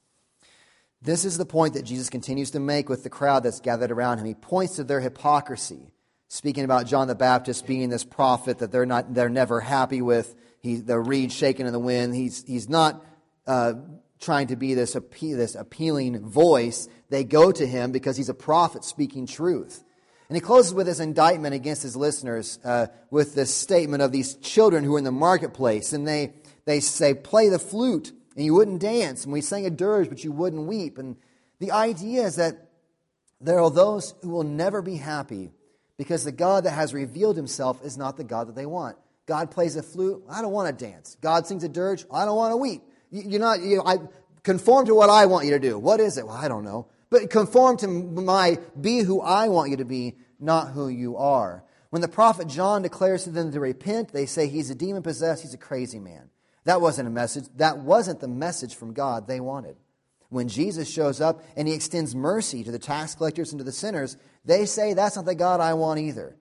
This 1.02 1.24
is 1.24 1.38
the 1.38 1.46
point 1.46 1.76
that 1.76 1.86
Jesus 1.86 2.10
continues 2.10 2.52
to 2.52 2.60
make 2.60 2.90
with 2.90 3.04
the 3.04 3.10
crowd 3.10 3.44
that's 3.44 3.62
gathered 3.62 3.92
around 3.92 4.20
him. 4.20 4.26
He 4.26 4.34
points 4.34 4.76
to 4.76 4.84
their 4.84 5.00
hypocrisy, 5.00 5.94
speaking 6.30 6.64
about 6.64 6.86
John 6.86 7.08
the 7.08 7.16
Baptist 7.16 7.66
being 7.68 7.90
this 7.90 8.06
prophet 8.06 8.60
that 8.60 8.72
they're, 8.72 8.86
not, 8.86 9.14
they're 9.14 9.30
never 9.30 9.60
happy 9.60 10.02
with 10.02 10.34
he, 10.62 10.76
the 10.76 10.98
reed 10.98 11.32
shaking 11.32 11.66
in 11.66 11.74
the 11.74 11.80
wind. 11.80 12.16
He's, 12.16 12.46
he's 12.46 12.70
not 12.70 13.04
uh, 13.48 13.74
trying 14.20 14.48
to 14.48 14.56
be 14.56 14.76
this, 14.76 14.96
appe- 14.96 15.36
this 15.36 15.56
appealing 15.56 16.20
voice. 16.22 16.88
They 17.10 17.24
go 17.24 17.52
to 17.52 17.66
him 17.66 17.92
because 17.92 18.16
he's 18.16 18.30
a 18.30 18.36
prophet 18.36 18.84
speaking 18.84 19.26
truth. 19.26 19.84
And 20.30 20.36
he 20.36 20.42
closes 20.42 20.72
with 20.72 20.86
his 20.86 21.00
indictment 21.00 21.56
against 21.56 21.82
his 21.82 21.96
listeners 21.96 22.60
uh, 22.64 22.88
with 23.10 23.34
this 23.34 23.52
statement 23.52 24.04
of 24.04 24.12
these 24.12 24.36
children 24.36 24.84
who 24.84 24.96
are 24.96 25.00
in 25.00 25.04
the 25.04 25.12
marketplace. 25.12 25.94
And 25.94 26.08
they, 26.08 26.34
they 26.66 26.80
say, 26.80 27.16
Play 27.16 27.50
the 27.50 27.58
flute, 27.58 28.12
and 28.36 28.46
you 28.46 28.54
wouldn't 28.54 28.80
dance. 28.80 29.24
And 29.24 29.34
we 29.34 29.42
sang 29.42 29.66
a 29.66 29.72
dirge, 29.72 30.08
but 30.08 30.24
you 30.24 30.32
wouldn't 30.32 30.68
weep. 30.68 31.00
And 31.00 31.16
the 31.58 31.72
idea 31.72 32.22
is 32.22 32.36
that 32.36 32.70
there 33.42 33.60
are 33.60 33.72
those 33.72 34.14
who 34.22 34.30
will 34.30 34.44
never 34.44 34.84
be 34.84 34.98
happy 34.98 35.50
because 36.00 36.24
the 36.24 36.32
God 36.32 36.64
that 36.64 36.72
has 36.72 36.94
revealed 36.94 37.36
himself 37.36 37.84
is 37.84 37.98
not 37.98 38.16
the 38.16 38.24
God 38.24 38.48
that 38.48 38.56
they 38.56 38.66
want. 38.66 38.96
God 39.26 39.52
plays 39.52 39.76
a 39.76 39.84
flute. 39.84 40.24
I 40.30 40.42
don't 40.42 40.54
want 40.54 40.80
to 40.80 40.86
dance. 40.86 41.18
God 41.20 41.46
sings 41.46 41.66
a 41.66 41.70
dirge. 41.70 42.06
I 42.10 42.24
don't 42.24 42.38
want 42.38 42.54
to 42.54 42.58
weep. 42.58 42.84
You're 43.12 43.42
not, 43.42 43.62
you 43.62 43.76
know, 43.76 43.84
I 43.86 43.98
conform 44.42 44.86
to 44.86 44.96
what 44.96 45.10
I 45.10 45.26
want 45.26 45.44
you 45.46 45.52
to 45.52 45.60
do. 45.60 45.78
What 45.78 46.00
is 46.00 46.18
it? 46.18 46.26
Well, 46.26 46.38
I 46.38 46.48
don't 46.48 46.64
know. 46.64 46.88
But 47.10 47.30
conform 47.30 47.76
to 47.78 47.88
my, 47.90 48.60
be 48.80 49.00
who 49.00 49.20
I 49.20 49.50
want 49.50 49.72
you 49.72 49.78
to 49.78 49.86
be, 49.86 50.16
not 50.40 50.70
who 50.70 50.88
you 50.88 51.18
are. 51.18 51.66
When 51.90 52.02
the 52.02 52.08
prophet 52.08 52.48
John 52.48 52.82
declares 52.82 53.26
to 53.26 53.32
them 53.32 53.52
to 53.52 53.60
repent, 53.60 54.14
they 54.14 54.26
say 54.26 54.48
he's 54.48 54.70
a 54.70 54.76
demon 54.76 55.04
possessed, 55.04 55.42
he's 55.42 55.54
a 55.54 55.58
crazy 55.58 56.00
man. 56.00 56.30
That 56.64 56.80
wasn't 56.80 57.10
a 57.10 57.12
message. 57.12 57.44
That 57.58 57.80
wasn't 57.80 58.22
the 58.22 58.30
message 58.30 58.76
from 58.76 58.94
God 58.94 59.28
they 59.28 59.42
wanted. 59.42 59.76
When 60.30 60.48
Jesus 60.48 60.90
shows 60.90 61.20
up 61.20 61.44
and 61.58 61.68
he 61.68 61.74
extends 61.74 62.16
mercy 62.16 62.64
to 62.64 62.72
the 62.72 62.80
tax 62.80 63.16
collectors 63.16 63.52
and 63.52 63.60
to 63.60 63.66
the 63.66 63.72
sinners, 63.74 64.16
they 64.46 64.66
say 64.66 64.94
that's 64.94 65.16
not 65.16 65.26
the 65.26 65.36
God 65.36 65.60
I 65.60 65.74
want 65.74 66.00
either. 66.00 66.36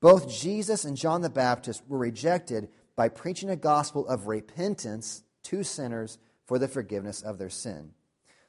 Both 0.00 0.28
Jesus 0.28 0.84
and 0.84 0.96
John 0.96 1.22
the 1.22 1.30
Baptist 1.30 1.82
were 1.88 1.98
rejected 1.98 2.68
by 2.96 3.08
preaching 3.08 3.50
a 3.50 3.56
gospel 3.56 4.06
of 4.06 4.26
repentance 4.26 5.22
to 5.44 5.62
sinners 5.62 6.18
for 6.46 6.58
the 6.58 6.68
forgiveness 6.68 7.22
of 7.22 7.38
their 7.38 7.50
sin. 7.50 7.90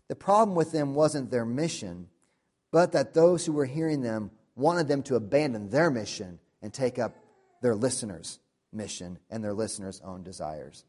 The 0.08 0.16
problem 0.16 0.56
with 0.56 0.72
them 0.72 0.94
wasn't 0.94 1.32
their 1.32 1.46
mission, 1.46 2.10
but 2.72 2.92
that 2.92 3.14
those 3.14 3.46
who 3.46 3.54
were 3.54 3.66
hearing 3.66 4.02
them 4.02 4.32
wanted 4.56 4.88
them 4.88 5.02
to 5.04 5.16
abandon 5.16 5.70
their 5.70 5.90
mission 5.90 6.40
and 6.62 6.74
take 6.74 7.00
up 7.00 7.16
their 7.62 7.76
listeners' 7.76 8.40
mission 8.72 9.18
and 9.30 9.44
their 9.44 9.54
listeners' 9.54 10.02
own 10.04 10.24
desires. 10.24 10.84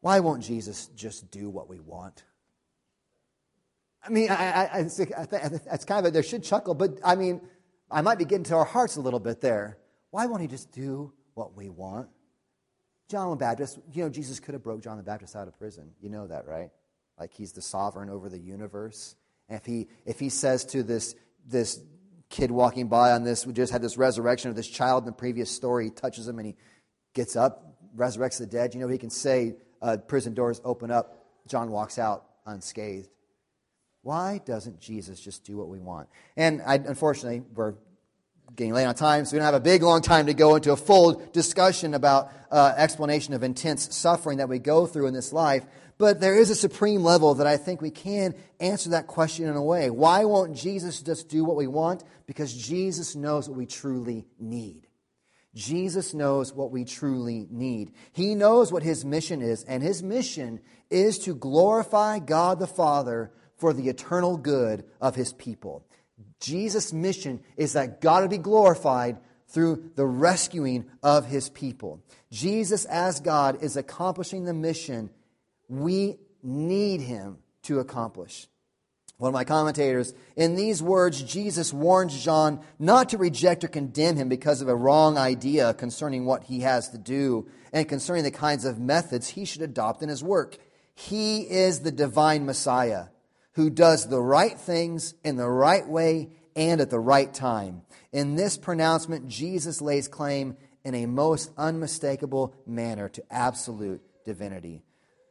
Why 0.00 0.20
won't 0.20 0.42
Jesus 0.42 0.88
just 0.94 1.30
do 1.30 1.48
what 1.48 1.68
we 1.68 1.78
want? 1.78 2.24
I 4.04 4.08
mean, 4.08 4.30
I, 4.30 4.34
I, 4.34 4.62
I, 4.64 4.78
it's 4.80 5.84
kind 5.84 6.00
of 6.00 6.06
a, 6.06 6.10
there 6.10 6.22
should 6.22 6.42
chuckle, 6.42 6.74
but 6.74 6.98
I 7.04 7.14
mean, 7.14 7.40
I 7.90 8.00
might 8.02 8.18
be 8.18 8.24
getting 8.24 8.44
to 8.44 8.56
our 8.56 8.64
hearts 8.64 8.96
a 8.96 9.00
little 9.00 9.20
bit 9.20 9.40
there. 9.40 9.78
Why 10.10 10.26
won't 10.26 10.42
he 10.42 10.48
just 10.48 10.72
do 10.72 11.12
what 11.34 11.56
we 11.56 11.68
want? 11.68 12.08
John 13.08 13.30
the 13.30 13.36
Baptist, 13.36 13.78
you 13.92 14.02
know, 14.02 14.10
Jesus 14.10 14.40
could 14.40 14.54
have 14.54 14.62
broke 14.62 14.82
John 14.82 14.96
the 14.96 15.02
Baptist 15.02 15.36
out 15.36 15.46
of 15.46 15.58
prison. 15.58 15.90
You 16.00 16.08
know 16.08 16.26
that, 16.26 16.46
right? 16.46 16.70
Like 17.18 17.32
he's 17.32 17.52
the 17.52 17.62
sovereign 17.62 18.08
over 18.10 18.28
the 18.28 18.38
universe. 18.38 19.14
And 19.48 19.58
if 19.58 19.66
he 19.66 19.88
if 20.06 20.18
he 20.18 20.30
says 20.30 20.64
to 20.66 20.82
this 20.82 21.14
this 21.46 21.80
kid 22.30 22.50
walking 22.50 22.88
by 22.88 23.12
on 23.12 23.22
this, 23.22 23.46
we 23.46 23.52
just 23.52 23.70
had 23.70 23.82
this 23.82 23.98
resurrection 23.98 24.48
of 24.48 24.56
this 24.56 24.68
child 24.68 25.02
in 25.02 25.06
the 25.06 25.12
previous 25.12 25.50
story, 25.50 25.84
he 25.84 25.90
touches 25.90 26.26
him 26.26 26.38
and 26.38 26.46
he 26.46 26.56
gets 27.14 27.36
up, 27.36 27.76
resurrects 27.94 28.38
the 28.38 28.46
dead. 28.46 28.74
You 28.74 28.80
know, 28.80 28.88
he 28.88 28.98
can 28.98 29.10
say, 29.10 29.56
uh, 29.82 29.98
prison 29.98 30.32
doors 30.32 30.60
open 30.64 30.90
up, 30.90 31.26
John 31.46 31.70
walks 31.70 31.98
out 31.98 32.24
unscathed. 32.46 33.08
Why 34.02 34.40
doesn't 34.44 34.80
Jesus 34.80 35.20
just 35.20 35.44
do 35.44 35.56
what 35.56 35.68
we 35.68 35.78
want? 35.78 36.08
And 36.36 36.60
I, 36.62 36.74
unfortunately, 36.74 37.42
we're 37.54 37.74
getting 38.56 38.74
late 38.74 38.84
on 38.84 38.94
time, 38.94 39.24
so 39.24 39.32
we 39.32 39.38
don't 39.38 39.46
have 39.46 39.54
a 39.54 39.60
big, 39.60 39.82
long 39.82 40.02
time 40.02 40.26
to 40.26 40.34
go 40.34 40.56
into 40.56 40.72
a 40.72 40.76
full 40.76 41.14
discussion 41.32 41.94
about 41.94 42.30
uh, 42.50 42.74
explanation 42.76 43.32
of 43.32 43.42
intense 43.42 43.94
suffering 43.94 44.38
that 44.38 44.48
we 44.48 44.58
go 44.58 44.86
through 44.86 45.06
in 45.06 45.14
this 45.14 45.32
life. 45.32 45.64
But 45.98 46.20
there 46.20 46.36
is 46.36 46.50
a 46.50 46.56
supreme 46.56 47.04
level 47.04 47.34
that 47.34 47.46
I 47.46 47.56
think 47.56 47.80
we 47.80 47.92
can 47.92 48.34
answer 48.58 48.90
that 48.90 49.06
question 49.06 49.46
in 49.46 49.54
a 49.54 49.62
way. 49.62 49.88
Why 49.88 50.24
won't 50.24 50.56
Jesus 50.56 51.00
just 51.00 51.28
do 51.28 51.44
what 51.44 51.56
we 51.56 51.68
want? 51.68 52.02
Because 52.26 52.52
Jesus 52.52 53.14
knows 53.14 53.48
what 53.48 53.56
we 53.56 53.66
truly 53.66 54.26
need. 54.40 54.88
Jesus 55.54 56.12
knows 56.12 56.52
what 56.52 56.72
we 56.72 56.84
truly 56.84 57.46
need. 57.50 57.92
He 58.12 58.34
knows 58.34 58.72
what 58.72 58.82
his 58.82 59.04
mission 59.04 59.42
is, 59.42 59.62
and 59.64 59.82
his 59.82 60.02
mission 60.02 60.60
is 60.90 61.20
to 61.20 61.34
glorify 61.34 62.18
God 62.18 62.58
the 62.58 62.66
Father 62.66 63.30
for 63.62 63.72
the 63.72 63.88
eternal 63.88 64.36
good 64.36 64.82
of 65.00 65.14
his 65.14 65.32
people. 65.34 65.86
Jesus' 66.40 66.92
mission 66.92 67.38
is 67.56 67.74
that 67.74 68.00
God 68.00 68.22
would 68.22 68.30
be 68.30 68.36
glorified 68.36 69.18
through 69.46 69.92
the 69.94 70.04
rescuing 70.04 70.86
of 71.00 71.26
his 71.26 71.48
people. 71.48 72.02
Jesus, 72.32 72.84
as 72.86 73.20
God, 73.20 73.62
is 73.62 73.76
accomplishing 73.76 74.46
the 74.46 74.52
mission 74.52 75.10
we 75.68 76.18
need 76.42 77.02
him 77.02 77.38
to 77.62 77.78
accomplish. 77.78 78.48
One 79.18 79.28
of 79.28 79.34
my 79.34 79.44
commentators, 79.44 80.12
in 80.34 80.56
these 80.56 80.82
words, 80.82 81.22
Jesus 81.22 81.72
warns 81.72 82.20
John 82.24 82.64
not 82.80 83.10
to 83.10 83.16
reject 83.16 83.62
or 83.62 83.68
condemn 83.68 84.16
him 84.16 84.28
because 84.28 84.60
of 84.60 84.68
a 84.68 84.74
wrong 84.74 85.16
idea 85.16 85.72
concerning 85.74 86.24
what 86.24 86.42
he 86.42 86.62
has 86.62 86.88
to 86.88 86.98
do 86.98 87.48
and 87.72 87.88
concerning 87.88 88.24
the 88.24 88.32
kinds 88.32 88.64
of 88.64 88.80
methods 88.80 89.28
he 89.28 89.44
should 89.44 89.62
adopt 89.62 90.02
in 90.02 90.08
his 90.08 90.24
work. 90.24 90.58
He 90.96 91.42
is 91.42 91.80
the 91.80 91.92
divine 91.92 92.44
Messiah 92.44 93.04
who 93.52 93.70
does 93.70 94.08
the 94.08 94.20
right 94.20 94.58
things 94.58 95.14
in 95.24 95.36
the 95.36 95.48
right 95.48 95.86
way 95.86 96.30
and 96.56 96.80
at 96.80 96.90
the 96.90 97.00
right 97.00 97.32
time. 97.32 97.82
In 98.12 98.34
this 98.34 98.56
pronouncement, 98.56 99.28
Jesus 99.28 99.80
lays 99.80 100.08
claim 100.08 100.56
in 100.84 100.94
a 100.94 101.06
most 101.06 101.50
unmistakable 101.56 102.54
manner 102.66 103.08
to 103.10 103.22
absolute 103.30 104.02
divinity. 104.24 104.82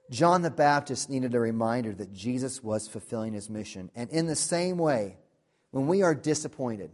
John 0.10 0.42
the 0.42 0.52
Baptist 0.52 1.10
needed 1.10 1.36
a 1.36 1.40
reminder 1.40 1.94
that 1.94 2.14
Jesus 2.14 2.64
was 2.64 2.88
fulfilling 2.88 3.34
his 3.34 3.50
mission. 3.50 3.90
And 3.96 4.10
in 4.10 4.28
the 4.28 4.36
same 4.36 4.78
way, 4.78 5.18
when 5.72 5.88
we 5.88 6.02
are 6.02 6.16
disappointed, 6.16 6.92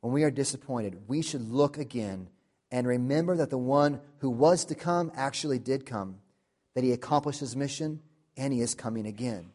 when 0.00 0.12
we 0.12 0.22
are 0.22 0.30
disappointed, 0.30 1.08
we 1.08 1.22
should 1.22 1.50
look 1.50 1.78
again 1.78 2.28
and 2.70 2.86
remember 2.86 3.36
that 3.36 3.50
the 3.50 3.58
one 3.58 4.00
who 4.18 4.28
was 4.28 4.66
to 4.66 4.74
come 4.74 5.12
actually 5.14 5.58
did 5.58 5.86
come, 5.86 6.16
that 6.74 6.84
he 6.84 6.92
accomplished 6.92 7.40
his 7.40 7.56
mission, 7.56 8.00
and 8.36 8.52
he 8.52 8.60
is 8.60 8.74
coming 8.74 9.06
again. 9.06 9.50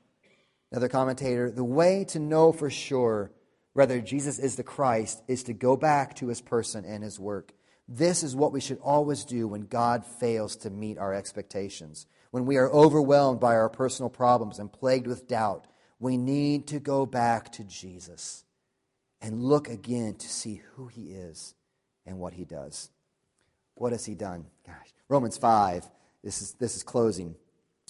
Another 0.71 0.89
commentator, 0.89 1.49
the 1.49 1.63
way 1.63 2.05
to 2.09 2.19
know 2.19 2.51
for 2.51 2.69
sure 2.69 3.31
whether 3.73 3.99
Jesus 4.01 4.39
is 4.39 4.55
the 4.55 4.63
Christ 4.63 5.21
is 5.27 5.43
to 5.43 5.53
go 5.53 5.75
back 5.75 6.15
to 6.15 6.27
his 6.27 6.41
person 6.41 6.85
and 6.85 7.03
his 7.03 7.19
work. 7.19 7.53
This 7.87 8.23
is 8.23 8.35
what 8.35 8.51
we 8.51 8.61
should 8.61 8.79
always 8.79 9.25
do 9.25 9.47
when 9.47 9.61
God 9.61 10.05
fails 10.05 10.55
to 10.57 10.69
meet 10.69 10.97
our 10.97 11.13
expectations 11.13 12.05
when 12.31 12.45
we 12.45 12.57
are 12.57 12.69
overwhelmed 12.69 13.39
by 13.39 13.55
our 13.55 13.69
personal 13.69 14.09
problems 14.09 14.59
and 14.59 14.71
plagued 14.71 15.07
with 15.07 15.27
doubt, 15.27 15.65
we 15.99 16.17
need 16.17 16.67
to 16.67 16.79
go 16.79 17.05
back 17.05 17.51
to 17.53 17.63
Jesus 17.63 18.43
and 19.21 19.43
look 19.43 19.67
again 19.67 20.15
to 20.15 20.29
see 20.29 20.61
who 20.73 20.87
he 20.87 21.11
is 21.11 21.55
and 22.05 22.19
what 22.19 22.33
he 22.33 22.45
does. 22.45 22.89
What 23.75 23.91
has 23.91 24.05
he 24.05 24.13
done? 24.13 24.45
Gosh, 24.65 24.93
Romans 25.07 25.37
5, 25.37 25.89
this 26.23 26.41
is, 26.41 26.53
this 26.53 26.75
is 26.75 26.83
closing. 26.83 27.35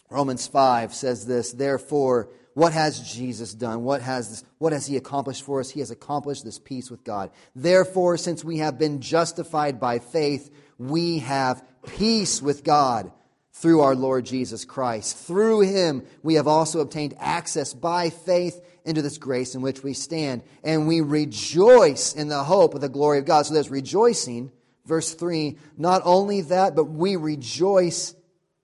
Romans 0.10 0.48
5 0.48 0.94
says 0.94 1.28
this, 1.28 1.52
therefore, 1.52 2.30
what 2.60 2.74
has 2.74 3.00
Jesus 3.00 3.54
done? 3.54 3.86
What 3.86 4.02
has, 4.02 4.30
this, 4.30 4.44
what 4.58 4.74
has 4.74 4.86
he 4.86 4.98
accomplished 4.98 5.44
for 5.44 5.62
us? 5.62 5.70
He 5.70 5.80
has 5.80 5.92
accomplished 5.92 6.44
this 6.44 6.60
peace 6.60 6.92
with 6.92 7.06
God. 7.06 7.32
Therefore, 7.56 8.18
since 8.18 8.44
we 8.44 8.58
have 8.58 8.78
been 8.78 9.00
justified 9.00 9.80
by 9.80 10.00
faith, 10.00 10.54
we 10.78 11.20
have 11.20 11.64
peace 11.88 12.42
with 12.42 12.66
God 12.66 13.14
through 13.54 13.80
our 13.80 13.96
Lord 13.96 14.26
Jesus 14.26 14.66
Christ. 14.66 15.16
Through 15.16 15.62
him, 15.62 16.06
we 16.22 16.34
have 16.34 16.50
also 16.50 16.82
obtained 16.82 17.14
access 17.18 17.74
by 17.74 18.10
faith 18.10 18.62
into 18.84 19.02
this 19.02 19.18
grace 19.18 19.56
in 19.56 19.62
which 19.62 19.82
we 19.82 19.94
stand. 19.94 20.44
And 20.62 20.86
we 20.86 21.00
rejoice 21.00 22.14
in 22.14 22.28
the 22.28 22.44
hope 22.44 22.74
of 22.74 22.82
the 22.82 22.90
glory 22.90 23.20
of 23.20 23.26
God. 23.26 23.46
So 23.46 23.54
there's 23.54 23.72
rejoicing. 23.72 24.52
Verse 24.86 25.14
3 25.14 25.58
Not 25.78 26.02
only 26.04 26.42
that, 26.42 26.76
but 26.76 26.90
we 26.90 27.16
rejoice 27.16 28.16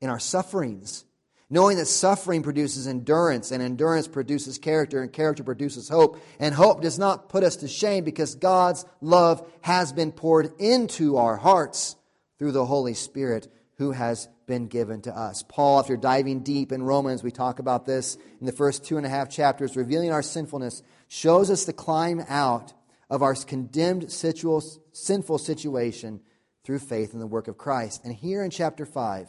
in 0.01 0.10
our 0.10 0.19
sufferings, 0.19 1.05
knowing 1.49 1.77
that 1.77 1.86
suffering 1.86 2.41
produces 2.41 2.88
endurance, 2.88 3.51
and 3.51 3.62
endurance 3.62 4.08
produces 4.08 4.58
character, 4.58 5.01
and 5.01 5.13
character 5.13 5.43
produces 5.43 5.89
hope. 5.89 6.19
And 6.39 6.55
hope 6.55 6.81
does 6.81 6.97
not 6.97 7.29
put 7.29 7.43
us 7.43 7.58
to 7.58 7.67
shame 7.67 8.03
because 8.03 8.36
God's 8.36 8.86
love 9.01 9.47
has 9.62 9.93
been 9.93 10.12
poured 10.12 10.51
into 10.60 11.17
our 11.17 11.38
hearts 11.38 11.95
through 12.39 12.51
the 12.51 12.65
Holy 12.65 12.93
Spirit 12.93 13.47
who 13.77 13.91
has 13.91 14.27
been 14.47 14.67
given 14.67 15.01
to 15.01 15.15
us. 15.15 15.43
Paul, 15.47 15.79
after 15.79 15.97
diving 15.97 16.41
deep 16.41 16.71
in 16.71 16.84
Romans, 16.84 17.23
we 17.23 17.31
talk 17.31 17.60
about 17.60 17.86
this 17.86 18.17
in 18.39 18.45
the 18.45 18.51
first 18.51 18.86
two 18.86 18.97
and 18.97 19.05
a 19.05 19.10
half 19.10 19.29
chapters, 19.29 19.75
revealing 19.75 20.12
our 20.12 20.21
sinfulness, 20.21 20.81
shows 21.08 21.49
us 21.49 21.65
the 21.65 21.73
climb 21.73 22.23
out 22.27 22.73
of 23.10 23.21
our 23.21 23.36
condemned 23.36 24.12
sinful 24.12 25.38
situation 25.38 26.21
through 26.63 26.79
faith 26.79 27.13
in 27.13 27.19
the 27.19 27.27
work 27.27 27.47
of 27.47 27.58
Christ. 27.58 28.01
And 28.03 28.13
here 28.13 28.43
in 28.43 28.49
chapter 28.49 28.86
5, 28.86 29.27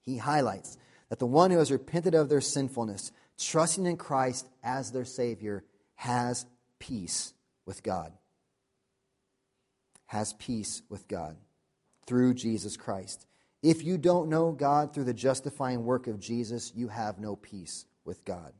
he 0.00 0.18
highlights 0.18 0.78
that 1.08 1.18
the 1.18 1.26
one 1.26 1.50
who 1.50 1.58
has 1.58 1.72
repented 1.72 2.14
of 2.14 2.28
their 2.28 2.40
sinfulness, 2.40 3.12
trusting 3.38 3.86
in 3.86 3.96
Christ 3.96 4.48
as 4.62 4.92
their 4.92 5.04
Savior, 5.04 5.64
has 5.94 6.46
peace 6.78 7.32
with 7.66 7.82
God. 7.82 8.12
Has 10.06 10.32
peace 10.34 10.82
with 10.88 11.08
God 11.08 11.36
through 12.06 12.34
Jesus 12.34 12.76
Christ. 12.76 13.26
If 13.62 13.84
you 13.84 13.98
don't 13.98 14.28
know 14.28 14.52
God 14.52 14.94
through 14.94 15.04
the 15.04 15.14
justifying 15.14 15.84
work 15.84 16.06
of 16.06 16.20
Jesus, 16.20 16.72
you 16.74 16.88
have 16.88 17.18
no 17.18 17.36
peace 17.36 17.86
with 18.04 18.24
God. 18.24 18.52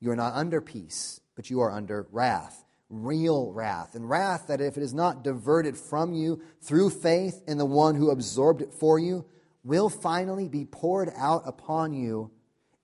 You 0.00 0.10
are 0.10 0.16
not 0.16 0.34
under 0.34 0.60
peace, 0.60 1.20
but 1.34 1.50
you 1.50 1.60
are 1.60 1.70
under 1.70 2.06
wrath, 2.12 2.64
real 2.88 3.52
wrath. 3.52 3.94
And 3.94 4.08
wrath 4.08 4.46
that, 4.46 4.60
if 4.60 4.76
it 4.76 4.82
is 4.82 4.94
not 4.94 5.24
diverted 5.24 5.76
from 5.76 6.14
you 6.14 6.40
through 6.62 6.90
faith 6.90 7.42
in 7.46 7.58
the 7.58 7.66
one 7.66 7.96
who 7.96 8.10
absorbed 8.10 8.62
it 8.62 8.72
for 8.72 8.98
you, 8.98 9.24
will 9.66 9.88
finally 9.88 10.48
be 10.48 10.64
poured 10.64 11.10
out 11.16 11.42
upon 11.44 11.92
you 11.92 12.30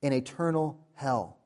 in 0.03 0.13
eternal 0.13 0.79
hell. 0.95 1.39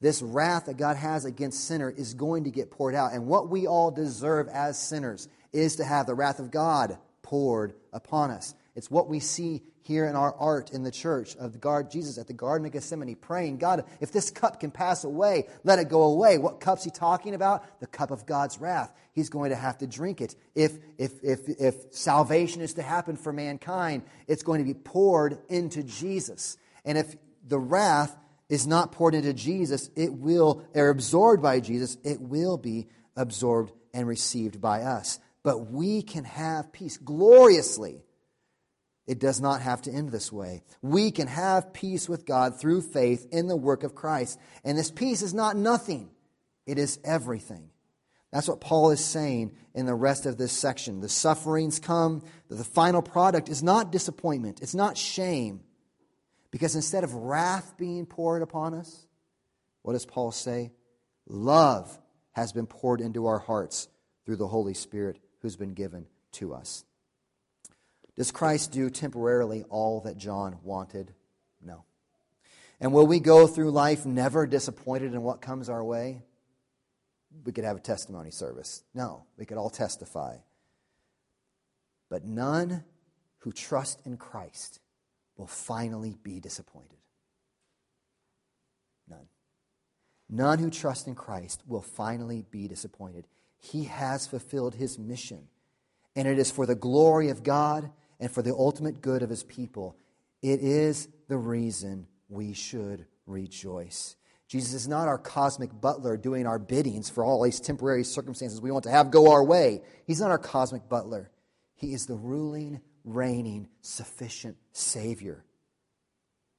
This 0.00 0.22
wrath 0.22 0.66
that 0.66 0.76
God 0.76 0.96
has 0.96 1.24
against 1.24 1.66
sinner 1.66 1.90
is 1.90 2.14
going 2.14 2.44
to 2.44 2.50
get 2.50 2.70
poured 2.70 2.94
out. 2.94 3.12
And 3.12 3.26
what 3.26 3.48
we 3.48 3.66
all 3.66 3.90
deserve 3.90 4.48
as 4.48 4.78
sinners 4.78 5.28
is 5.52 5.76
to 5.76 5.84
have 5.84 6.06
the 6.06 6.14
wrath 6.14 6.38
of 6.38 6.50
God 6.50 6.98
poured 7.22 7.74
upon 7.92 8.30
us. 8.30 8.54
It's 8.76 8.90
what 8.90 9.08
we 9.08 9.18
see 9.18 9.62
here 9.84 10.06
in 10.06 10.16
our 10.16 10.34
art 10.34 10.70
in 10.70 10.82
the 10.82 10.90
church 10.90 11.36
of 11.36 11.52
the 11.52 11.58
guard 11.58 11.90
Jesus 11.90 12.16
at 12.16 12.26
the 12.26 12.32
Garden 12.32 12.66
of 12.66 12.72
Gethsemane 12.72 13.14
praying, 13.16 13.58
God, 13.58 13.84
if 14.00 14.10
this 14.10 14.30
cup 14.30 14.58
can 14.58 14.70
pass 14.70 15.04
away, 15.04 15.46
let 15.62 15.78
it 15.78 15.90
go 15.90 16.04
away. 16.04 16.38
What 16.38 16.58
cup's 16.58 16.84
he 16.84 16.90
talking 16.90 17.34
about? 17.34 17.80
The 17.80 17.86
cup 17.86 18.10
of 18.10 18.24
God's 18.24 18.58
wrath. 18.58 18.90
He's 19.12 19.28
going 19.28 19.50
to 19.50 19.56
have 19.56 19.76
to 19.78 19.86
drink 19.86 20.22
it. 20.22 20.36
If, 20.54 20.72
if, 20.96 21.22
if, 21.22 21.48
if 21.48 21.74
salvation 21.90 22.62
is 22.62 22.74
to 22.74 22.82
happen 22.82 23.16
for 23.16 23.30
mankind, 23.30 24.04
it's 24.26 24.42
going 24.42 24.58
to 24.60 24.64
be 24.64 24.72
poured 24.72 25.38
into 25.50 25.82
Jesus. 25.82 26.56
And 26.86 26.96
if 26.96 27.14
the 27.46 27.58
wrath 27.58 28.16
is 28.48 28.66
not 28.66 28.90
poured 28.90 29.14
into 29.14 29.34
Jesus, 29.34 29.90
it 29.94 30.14
will, 30.14 30.64
or 30.74 30.88
absorbed 30.88 31.42
by 31.42 31.60
Jesus, 31.60 31.98
it 32.04 32.22
will 32.22 32.56
be 32.56 32.88
absorbed 33.16 33.72
and 33.92 34.08
received 34.08 34.62
by 34.62 34.80
us. 34.80 35.20
But 35.42 35.70
we 35.70 36.00
can 36.00 36.24
have 36.24 36.72
peace 36.72 36.96
gloriously 36.96 38.02
It 39.06 39.18
does 39.18 39.40
not 39.40 39.60
have 39.60 39.82
to 39.82 39.92
end 39.92 40.10
this 40.10 40.32
way. 40.32 40.62
We 40.80 41.10
can 41.10 41.28
have 41.28 41.72
peace 41.74 42.08
with 42.08 42.24
God 42.24 42.58
through 42.58 42.80
faith 42.82 43.26
in 43.30 43.48
the 43.48 43.56
work 43.56 43.84
of 43.84 43.94
Christ. 43.94 44.38
And 44.64 44.78
this 44.78 44.90
peace 44.90 45.20
is 45.20 45.34
not 45.34 45.56
nothing, 45.56 46.10
it 46.66 46.78
is 46.78 46.98
everything. 47.04 47.70
That's 48.32 48.48
what 48.48 48.60
Paul 48.60 48.90
is 48.90 49.04
saying 49.04 49.52
in 49.74 49.86
the 49.86 49.94
rest 49.94 50.26
of 50.26 50.38
this 50.38 50.52
section. 50.52 51.00
The 51.00 51.08
sufferings 51.08 51.78
come, 51.78 52.24
the 52.48 52.64
final 52.64 53.00
product 53.00 53.48
is 53.48 53.62
not 53.62 53.92
disappointment, 53.92 54.60
it's 54.60 54.74
not 54.74 54.98
shame. 54.98 55.60
Because 56.50 56.74
instead 56.74 57.04
of 57.04 57.14
wrath 57.14 57.74
being 57.76 58.06
poured 58.06 58.42
upon 58.42 58.74
us, 58.74 59.06
what 59.82 59.92
does 59.92 60.06
Paul 60.06 60.32
say? 60.32 60.72
Love 61.26 61.98
has 62.32 62.52
been 62.52 62.66
poured 62.66 63.00
into 63.00 63.26
our 63.26 63.38
hearts 63.38 63.88
through 64.24 64.36
the 64.36 64.48
Holy 64.48 64.74
Spirit 64.74 65.18
who's 65.40 65.56
been 65.56 65.74
given 65.74 66.06
to 66.32 66.54
us. 66.54 66.84
Does 68.16 68.30
Christ 68.30 68.72
do 68.72 68.90
temporarily 68.90 69.64
all 69.68 70.00
that 70.02 70.16
John 70.16 70.58
wanted? 70.62 71.12
No. 71.60 71.84
And 72.80 72.92
will 72.92 73.06
we 73.06 73.18
go 73.20 73.46
through 73.46 73.70
life 73.70 74.06
never 74.06 74.46
disappointed 74.46 75.14
in 75.14 75.22
what 75.22 75.40
comes 75.40 75.68
our 75.68 75.82
way? 75.82 76.22
We 77.44 77.52
could 77.52 77.64
have 77.64 77.76
a 77.76 77.80
testimony 77.80 78.30
service. 78.30 78.84
No, 78.94 79.24
we 79.36 79.44
could 79.44 79.58
all 79.58 79.70
testify. 79.70 80.36
But 82.08 82.24
none 82.24 82.84
who 83.38 83.52
trust 83.52 84.00
in 84.04 84.16
Christ 84.16 84.80
will 85.36 85.48
finally 85.48 86.16
be 86.22 86.38
disappointed. 86.38 86.98
None. 89.08 89.26
None 90.30 90.58
who 90.60 90.70
trust 90.70 91.08
in 91.08 91.16
Christ 91.16 91.62
will 91.66 91.82
finally 91.82 92.44
be 92.50 92.68
disappointed. 92.68 93.26
He 93.58 93.84
has 93.84 94.26
fulfilled 94.26 94.76
his 94.76 94.98
mission, 94.98 95.48
and 96.14 96.28
it 96.28 96.38
is 96.38 96.52
for 96.52 96.66
the 96.66 96.76
glory 96.76 97.30
of 97.30 97.42
God 97.42 97.90
and 98.24 98.32
for 98.32 98.40
the 98.40 98.54
ultimate 98.54 99.02
good 99.02 99.22
of 99.22 99.28
his 99.28 99.42
people. 99.42 99.94
It 100.40 100.60
is 100.60 101.10
the 101.28 101.36
reason 101.36 102.06
we 102.30 102.54
should 102.54 103.04
rejoice. 103.26 104.16
Jesus 104.48 104.72
is 104.72 104.88
not 104.88 105.08
our 105.08 105.18
cosmic 105.18 105.78
butler 105.78 106.16
doing 106.16 106.46
our 106.46 106.58
biddings 106.58 107.10
for 107.10 107.22
all 107.22 107.42
these 107.42 107.60
temporary 107.60 108.02
circumstances 108.02 108.62
we 108.62 108.70
want 108.70 108.84
to 108.84 108.90
have 108.90 109.10
go 109.10 109.30
our 109.30 109.44
way. 109.44 109.82
He's 110.06 110.22
not 110.22 110.30
our 110.30 110.38
cosmic 110.38 110.88
butler. 110.88 111.30
He 111.74 111.92
is 111.92 112.06
the 112.06 112.14
ruling, 112.14 112.80
reigning, 113.04 113.68
sufficient 113.82 114.56
Savior. 114.72 115.44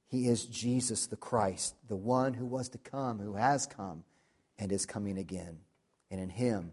He 0.06 0.28
is 0.28 0.44
Jesus 0.44 1.08
the 1.08 1.16
Christ, 1.16 1.74
the 1.88 1.96
one 1.96 2.32
who 2.32 2.46
was 2.46 2.68
to 2.68 2.78
come, 2.78 3.18
who 3.18 3.34
has 3.34 3.66
come, 3.66 4.04
and 4.56 4.70
is 4.70 4.86
coming 4.86 5.18
again. 5.18 5.58
And 6.12 6.20
in 6.20 6.28
Him, 6.28 6.70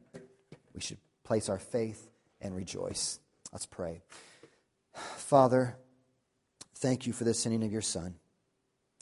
we 0.76 0.82
should 0.82 1.00
place 1.24 1.50
our 1.50 1.58
faith 1.58 2.12
and 2.40 2.56
rejoice. 2.56 3.20
Let's 3.52 3.66
pray. 3.66 4.04
Father, 4.94 5.78
thank 6.76 7.08
you 7.08 7.14
for 7.14 7.24
the 7.24 7.34
sending 7.34 7.64
of 7.64 7.72
your 7.72 7.82
Son. 7.82 8.16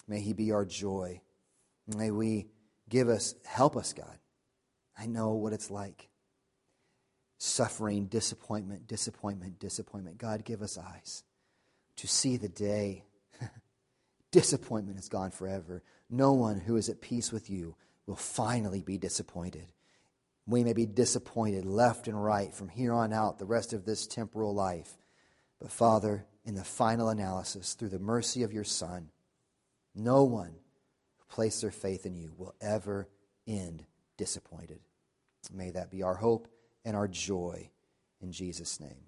May 0.08 0.22
He 0.22 0.34
be 0.34 0.52
our 0.52 0.66
joy. 0.66 1.22
May 1.88 2.12
we 2.12 2.48
give 2.90 3.10
us, 3.10 3.36
help 3.46 3.76
us, 3.76 3.94
God. 3.94 4.18
I 4.98 5.08
know 5.08 5.34
what 5.34 5.54
it's 5.54 5.72
like 5.72 6.10
suffering, 7.38 8.06
disappointment, 8.06 8.88
disappointment, 8.88 9.60
disappointment. 9.60 10.20
God, 10.20 10.46
give 10.46 10.62
us 10.62 10.78
eyes 10.78 11.24
to 11.96 12.08
see 12.08 12.38
the 12.38 12.50
day. 12.50 13.04
disappointment 14.32 15.00
is 15.00 15.10
gone 15.10 15.32
forever. 15.32 15.82
No 16.08 16.34
one 16.34 16.60
who 16.60 16.78
is 16.78 16.88
at 16.88 17.02
peace 17.02 17.32
with 17.32 17.50
you 17.50 17.76
will 18.06 18.16
finally 18.16 18.84
be 18.84 18.98
disappointed. 18.98 19.72
We 20.46 20.64
may 20.64 20.74
be 20.74 20.86
disappointed 20.86 21.66
left 21.66 22.08
and 22.08 22.24
right 22.24 22.54
from 22.54 22.70
here 22.70 22.94
on 22.94 23.12
out, 23.12 23.40
the 23.40 23.46
rest 23.46 23.74
of 23.74 23.86
this 23.86 24.06
temporal 24.06 24.54
life. 24.54 24.98
But 25.62 25.72
Father, 25.72 26.26
in 26.44 26.56
the 26.56 26.64
final 26.64 27.10
analysis, 27.10 27.76
through 27.76 27.90
the 27.90 28.00
mercy 28.00 28.42
of 28.42 28.52
your 28.52 28.64
Son, 28.64 29.10
no 29.94 30.24
one 30.24 30.56
who 31.18 31.26
placed 31.30 31.62
their 31.62 31.72
faith 31.72 32.06
in 32.06 32.16
you 32.16 32.34
will 32.36 32.56
ever 32.60 33.08
end 33.48 33.86
disappointed. 34.18 34.80
May 35.54 35.70
that 35.72 35.92
be 35.92 36.02
our 36.02 36.16
hope 36.16 36.48
and 36.84 36.96
our 36.96 37.08
joy. 37.08 37.70
In 38.22 38.32
Jesus' 38.32 38.80
name, 38.80 39.06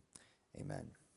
amen. 0.59 0.91